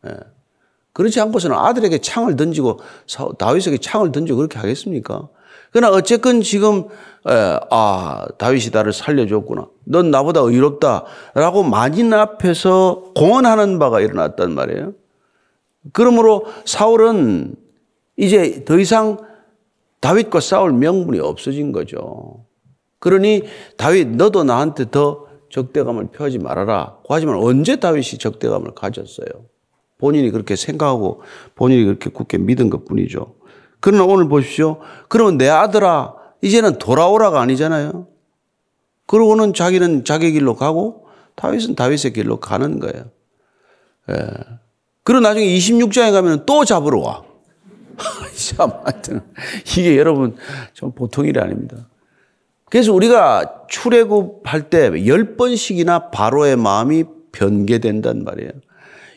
예. 0.08 0.12
그렇지 0.94 1.20
않고서는 1.20 1.58
아들에게 1.58 1.98
창을 2.00 2.36
던지고 2.36 2.80
다윗에게 3.38 3.80
창을 3.80 4.12
던지고 4.12 4.38
그렇게 4.38 4.60
하겠습니까? 4.60 5.28
그러나 5.72 5.94
어쨌건 5.94 6.42
지금 6.42 6.86
에, 7.28 7.60
아 7.70 8.26
다윗이 8.38 8.70
나를 8.72 8.94
살려줬구나. 8.94 9.68
넌 9.86 10.10
나보다 10.10 10.40
의롭다라고 10.40 11.64
만인 11.64 12.14
앞에서 12.14 13.12
공언하는 13.16 13.78
바가 13.78 14.00
일어났단 14.00 14.54
말이에요. 14.54 14.94
그러므로 15.92 16.46
사울은 16.64 17.56
이제 18.16 18.64
더 18.64 18.80
이상 18.80 19.18
다윗과 20.06 20.40
싸울 20.40 20.72
명분이 20.74 21.20
없어진 21.20 21.72
거죠. 21.72 22.46
그러니 23.00 23.42
다윗 23.76 24.08
너도 24.08 24.44
나한테 24.44 24.92
더 24.92 25.26
적대감을 25.50 26.12
표하지 26.12 26.38
말아라. 26.38 26.98
하지만 27.10 27.38
언제 27.38 27.78
다윗이 27.78 28.20
적대감을 28.20 28.76
가졌어요? 28.76 29.28
본인이 29.98 30.30
그렇게 30.30 30.56
생각하고 30.56 31.24
본인이 31.56 31.86
그렇게 31.86 32.12
굳게 32.12 32.38
믿은 32.38 32.70
것 32.70 32.86
뿐이죠. 32.86 33.34
그러나 33.80 34.04
오늘 34.04 34.30
보십시오. 34.30 34.78
그러면 35.10 35.40
내 35.40 35.50
아들아, 35.50 36.14
이제는 36.44 36.78
돌아오라가 36.78 37.42
아니잖아요. 37.42 38.08
그러고는 39.08 39.56
자기는 39.56 40.06
자기 40.06 40.32
길로 40.34 40.56
가고 40.56 41.08
다윗은 41.34 41.74
다윗의 41.74 42.14
길로 42.14 42.40
가는 42.40 42.80
거예요. 42.80 43.06
예. 44.12 44.16
그리고 45.04 45.22
나중에 45.22 45.48
26장에 45.48 46.12
가면 46.12 46.46
또 46.46 46.64
잡으러 46.64 47.00
와. 47.00 47.25
참, 48.36 48.72
하여튼, 48.84 49.22
이게 49.78 49.98
여러분, 49.98 50.36
좀 50.74 50.92
보통 50.92 51.26
일이 51.26 51.40
아닙니다. 51.40 51.88
그래서 52.70 52.94
우리가 52.94 53.66
출애굽할 53.70 54.70
때 54.70 54.90
10번씩이나 54.90 56.12
바로의 56.12 56.58
마음이 56.58 57.06
변개된단 57.32 58.24
말이에요. 58.24 58.52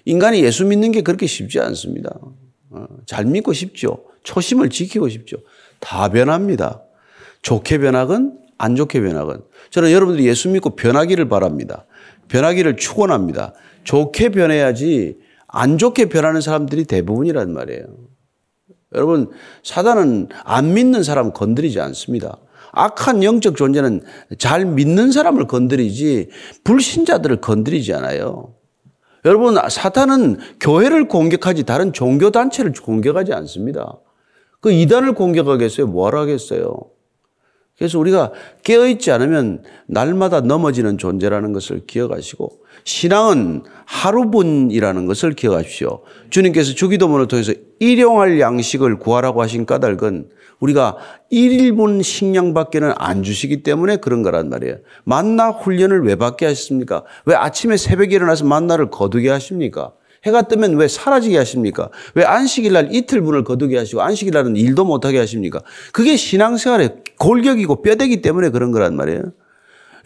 인간이 0.05 0.43
예수 0.43 0.65
믿는 0.65 0.93
게 0.93 1.03
그렇게 1.03 1.27
쉽지 1.27 1.61
않습니다. 1.61 2.11
어, 2.71 2.87
잘 3.07 3.25
믿고 3.25 3.53
싶죠. 3.53 4.05
초심을 4.23 4.71
지키고 4.71 5.09
싶죠. 5.09 5.39
다 5.81 6.09
변합니다. 6.09 6.83
좋게 7.43 7.79
변하건 7.79 8.39
안 8.59 8.77
좋게 8.77 9.01
변하건. 9.01 9.45
저는 9.71 9.93
여러분들이 9.93 10.27
예수 10.27 10.49
믿고 10.49 10.71
변하기를 10.71 11.29
바랍니다. 11.29 11.87
변하기를 12.29 12.77
축원합니다. 12.77 13.55
좋게 13.85 14.31
변해야지 14.31 15.19
안 15.47 15.79
좋게 15.79 16.07
변하는 16.07 16.41
사람들이 16.41 16.85
대부분이란 16.85 17.53
말이에요. 17.53 17.85
여러분, 18.95 19.31
사단은 19.63 20.29
안 20.45 20.75
믿는 20.75 21.03
사람 21.03 21.33
건드리지 21.33 21.81
않습니다. 21.81 22.39
악한 22.73 23.23
영적 23.23 23.57
존재는 23.57 24.03
잘 24.39 24.65
믿는 24.65 25.13
사람을 25.13 25.47
건드리지 25.47 26.31
불신자들을 26.65 27.41
건드리지 27.41 27.95
않아요. 27.95 28.55
여러분, 29.25 29.57
사탄은 29.69 30.39
교회를 30.61 31.09
공격하지 31.09 31.65
다른 31.65 31.93
종교단체를 31.93 32.73
공격하지 32.73 33.33
않습니다. 33.33 33.99
그 34.61 34.73
이단을 34.73 35.15
공격하겠어요? 35.15 35.87
뭘 35.87 36.17
하겠어요? 36.17 36.91
그래서 37.79 37.99
우리가 37.99 38.33
깨어있지 38.65 39.13
않으면 39.13 39.63
날마다 39.87 40.41
넘어지는 40.41 40.99
존재라는 40.99 41.53
것을 41.53 41.83
기억하시고 41.87 42.61
신앙은 42.83 43.63
하루분이라는 43.87 45.07
것을 45.07 45.33
기억하십시오. 45.35 46.03
주님께서 46.31 46.75
주기도문을 46.75 47.29
통해서 47.29 47.53
일용할 47.79 48.41
양식을 48.41 48.99
구하라고 48.99 49.43
하신 49.43 49.65
까닭은 49.65 50.29
우리가 50.59 50.97
1일분 51.31 52.03
식량밖에는 52.03 52.95
안 52.97 53.23
주시기 53.23 53.63
때문에 53.63 53.99
그런 53.99 54.25
거란 54.25 54.49
말이에요. 54.49 54.79
만나 55.05 55.51
훈련을 55.51 56.05
왜 56.05 56.17
받게 56.17 56.47
하셨습니까? 56.47 57.05
왜 57.27 57.37
아침에 57.37 57.77
새벽에 57.77 58.17
일어나서 58.17 58.45
만나를 58.45 58.91
거두게 58.91 59.31
하십니까? 59.31 59.93
해가 60.27 60.43
뜨면 60.43 60.77
왜 60.77 60.89
사라지게 60.89 61.37
하십니까? 61.39 61.91
왜 62.15 62.25
안식일 62.25 62.73
날 62.73 62.95
이틀분을 62.95 63.45
거두게 63.45 63.79
하시고 63.79 64.03
안식일 64.03 64.33
날은 64.35 64.57
일도 64.57 64.85
못하게 64.85 65.19
하십니까? 65.19 65.61
그게 65.93 66.17
신앙생활의 66.17 66.97
골격이고 67.19 67.83
뼈대기 67.83 68.23
때문에 68.23 68.51
그런 68.51 68.73
거란 68.73 68.97
말이에요. 68.97 69.33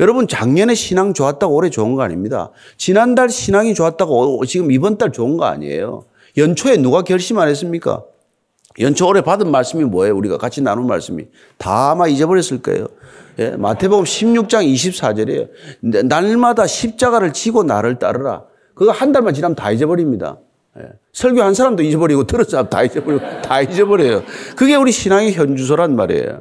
여러분 0.01 0.27
작년에 0.27 0.75
신앙 0.75 1.15
좋았다고 1.15 1.55
올해 1.55 1.71
좋은 1.71 1.95
거 1.95 2.03
아닙니다. 2.03 2.51
지난달 2.77 3.29
신앙이 3.29 3.75
좋았다고 3.75 4.45
지금 4.47 4.71
이번 4.71 4.99
달 4.99 5.13
좋은 5.13 5.37
거 5.37 5.45
아니에요. 5.45 6.05
연초에 6.37 6.77
누가 6.79 7.03
결심 7.03 7.39
안 7.39 7.49
했습니까? 7.49 8.03
연초 8.81 9.07
올해 9.07 9.21
받은 9.21 9.51
말씀이 9.51 9.85
뭐예요? 9.85 10.17
우리가 10.17 10.39
같이 10.39 10.63
나눈 10.63 10.87
말씀이 10.87 11.27
다 11.59 11.91
아마 11.91 12.09
잊어버렸을 12.09 12.63
거예요. 12.63 12.87
예, 13.39 13.51
마태복음 13.51 14.05
16장 14.05 14.67
24절이에요. 14.67 16.07
날마다 16.07 16.67
십자가를 16.67 17.33
지고 17.33 17.65
나를 17.65 17.99
따르라. 17.99 18.45
그거 18.75 18.91
한 18.91 19.13
달만 19.13 19.35
지나면 19.35 19.55
다 19.55 19.71
잊어버립니다. 19.71 20.39
예. 20.79 20.85
설교 21.13 21.43
한 21.43 21.55
사람도 21.55 21.83
잊어버리고 21.83 22.25
들은 22.25 22.45
사람 22.45 22.69
다 22.71 22.83
잊어버리고 22.83 23.43
다 23.43 23.61
잊어버려요. 23.61 24.23
그게 24.57 24.75
우리 24.75 24.91
신앙의 24.93 25.35
현주소란 25.35 25.95
말이에요. 25.97 26.41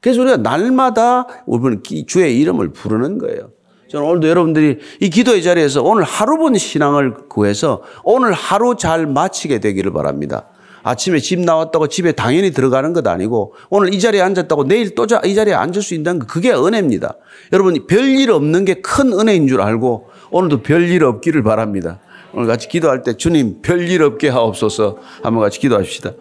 그래서 0.00 0.20
우리가 0.22 0.36
날마다 0.38 1.26
우리는 1.46 1.82
주의 2.06 2.40
이름을 2.40 2.72
부르는 2.72 3.18
거예요. 3.18 3.50
저는 3.88 4.06
오늘도 4.06 4.28
여러분들이 4.28 4.78
이 5.00 5.10
기도의 5.10 5.42
자리에서 5.42 5.82
오늘 5.82 6.02
하루 6.04 6.38
본 6.38 6.56
신앙을 6.56 7.28
구해서 7.28 7.82
오늘 8.04 8.32
하루 8.32 8.76
잘 8.76 9.06
마치게 9.06 9.58
되기를 9.60 9.92
바랍니다. 9.92 10.46
아침에 10.84 11.20
집 11.20 11.38
나왔다고 11.40 11.86
집에 11.88 12.10
당연히 12.12 12.50
들어가는 12.50 12.92
것 12.92 13.06
아니고 13.06 13.54
오늘 13.70 13.94
이 13.94 14.00
자리에 14.00 14.20
앉았다고 14.20 14.64
내일 14.64 14.94
또 14.96 15.06
이 15.24 15.34
자리에 15.34 15.54
앉을 15.54 15.82
수 15.82 15.94
있다는 15.94 16.20
거 16.20 16.26
그게 16.26 16.52
은혜입니다. 16.52 17.14
여러분 17.52 17.86
별일 17.86 18.30
없는 18.32 18.64
게 18.64 18.82
큰 18.82 19.12
은혜인 19.12 19.46
줄 19.46 19.60
알고 19.60 20.08
오늘도 20.32 20.62
별일 20.62 21.04
없기를 21.04 21.42
바랍니다. 21.42 22.00
오늘 22.32 22.48
같이 22.48 22.66
기도할 22.68 23.02
때 23.02 23.16
주님 23.16 23.60
별일 23.60 24.02
없게 24.02 24.30
하옵소서 24.30 24.98
한번 25.22 25.42
같이 25.42 25.60
기도합시다. 25.60 26.12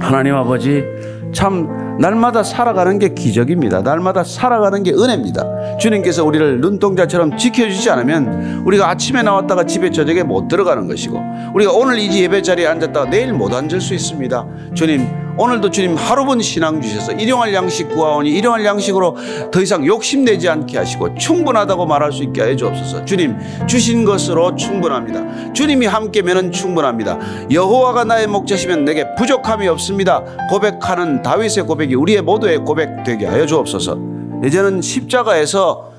하나님 0.00 0.34
아버지 0.34 0.84
참 1.32 1.85
날마다 1.98 2.42
살아가는 2.42 2.98
게 2.98 3.08
기적입니다. 3.14 3.82
날마다 3.82 4.24
살아가는 4.24 4.82
게 4.82 4.92
은혜입니다. 4.92 5.78
주님께서 5.78 6.24
우리를 6.24 6.60
눈동자처럼 6.60 7.36
지켜주지 7.36 7.90
않으면 7.90 8.62
우리가 8.66 8.88
아침에 8.90 9.22
나왔다가 9.22 9.64
집에 9.64 9.90
저녁에 9.90 10.22
못 10.22 10.48
들어가는 10.48 10.86
것이고 10.88 11.18
우리가 11.54 11.72
오늘 11.72 11.98
이 11.98 12.22
예배 12.22 12.42
자리에 12.42 12.66
앉았다가 12.66 13.10
내일 13.10 13.32
못 13.32 13.52
앉을 13.52 13.80
수 13.80 13.94
있습니다. 13.94 14.46
주님 14.74 15.26
오늘도 15.38 15.70
주님 15.70 15.96
하루분 15.96 16.40
신앙 16.40 16.80
주셔서 16.80 17.12
일용할 17.12 17.52
양식 17.52 17.90
구하오니 17.90 18.30
일용할 18.30 18.64
양식으로 18.64 19.16
더 19.52 19.60
이상 19.60 19.84
욕심내지 19.84 20.48
않게 20.48 20.78
하시고 20.78 21.14
충분하다고 21.14 21.84
말할 21.84 22.10
수 22.10 22.22
있게 22.22 22.42
해 22.42 22.56
주옵소서. 22.56 23.04
주님 23.04 23.36
주신 23.66 24.06
것으로 24.06 24.56
충분합니다. 24.56 25.52
주님이 25.52 25.86
함께면은 25.86 26.52
충분합니다. 26.52 27.18
여호와가 27.50 28.04
나의 28.04 28.26
목자시면 28.28 28.86
내게 28.86 29.14
부족함이 29.14 29.68
없습니다. 29.68 30.22
고백하는 30.48 31.20
다윗의 31.20 31.64
고백 31.64 31.85
이 31.90 31.94
우리의 31.94 32.22
모두의 32.22 32.58
고백 32.58 33.04
되게 33.04 33.26
하여 33.26 33.46
주옵소서. 33.46 33.98
이제는 34.44 34.82
십자가에서 34.82 35.96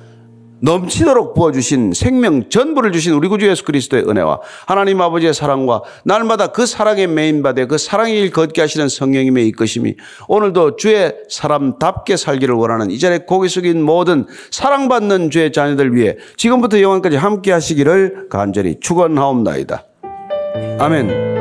넘치도록 0.59 1.35
부어주신 1.35 1.93
생명 1.93 2.49
전부를 2.49 2.91
주신 2.91 3.13
우리 3.13 3.27
구주 3.27 3.47
예수 3.47 3.63
그리스도의 3.63 4.09
은혜와 4.09 4.39
하나님 4.65 5.01
아버지의 5.01 5.33
사랑과 5.33 5.81
날마다 6.03 6.47
그 6.47 6.65
사랑에 6.65 7.05
메인받아 7.05 7.65
그 7.65 7.77
사랑의 7.77 8.19
일 8.19 8.31
걷게 8.31 8.61
하시는 8.61 8.89
성령님의 8.89 9.47
이끄심이 9.49 9.95
오늘도 10.27 10.77
주의 10.77 11.13
사람답게 11.29 12.17
살기를 12.17 12.55
원하는 12.55 12.89
이 12.89 12.97
자리에 12.97 13.19
고개 13.19 13.47
숙인 13.47 13.83
모든 13.83 14.25
사랑받는 14.49 15.29
주의 15.29 15.51
자녀들 15.51 15.95
위해 15.95 16.15
지금부터 16.37 16.81
영원까지 16.81 17.17
함께 17.17 17.51
하시기를 17.51 18.27
간절히 18.29 18.79
축원하옵나이다. 18.79 19.83
아멘. 20.79 21.36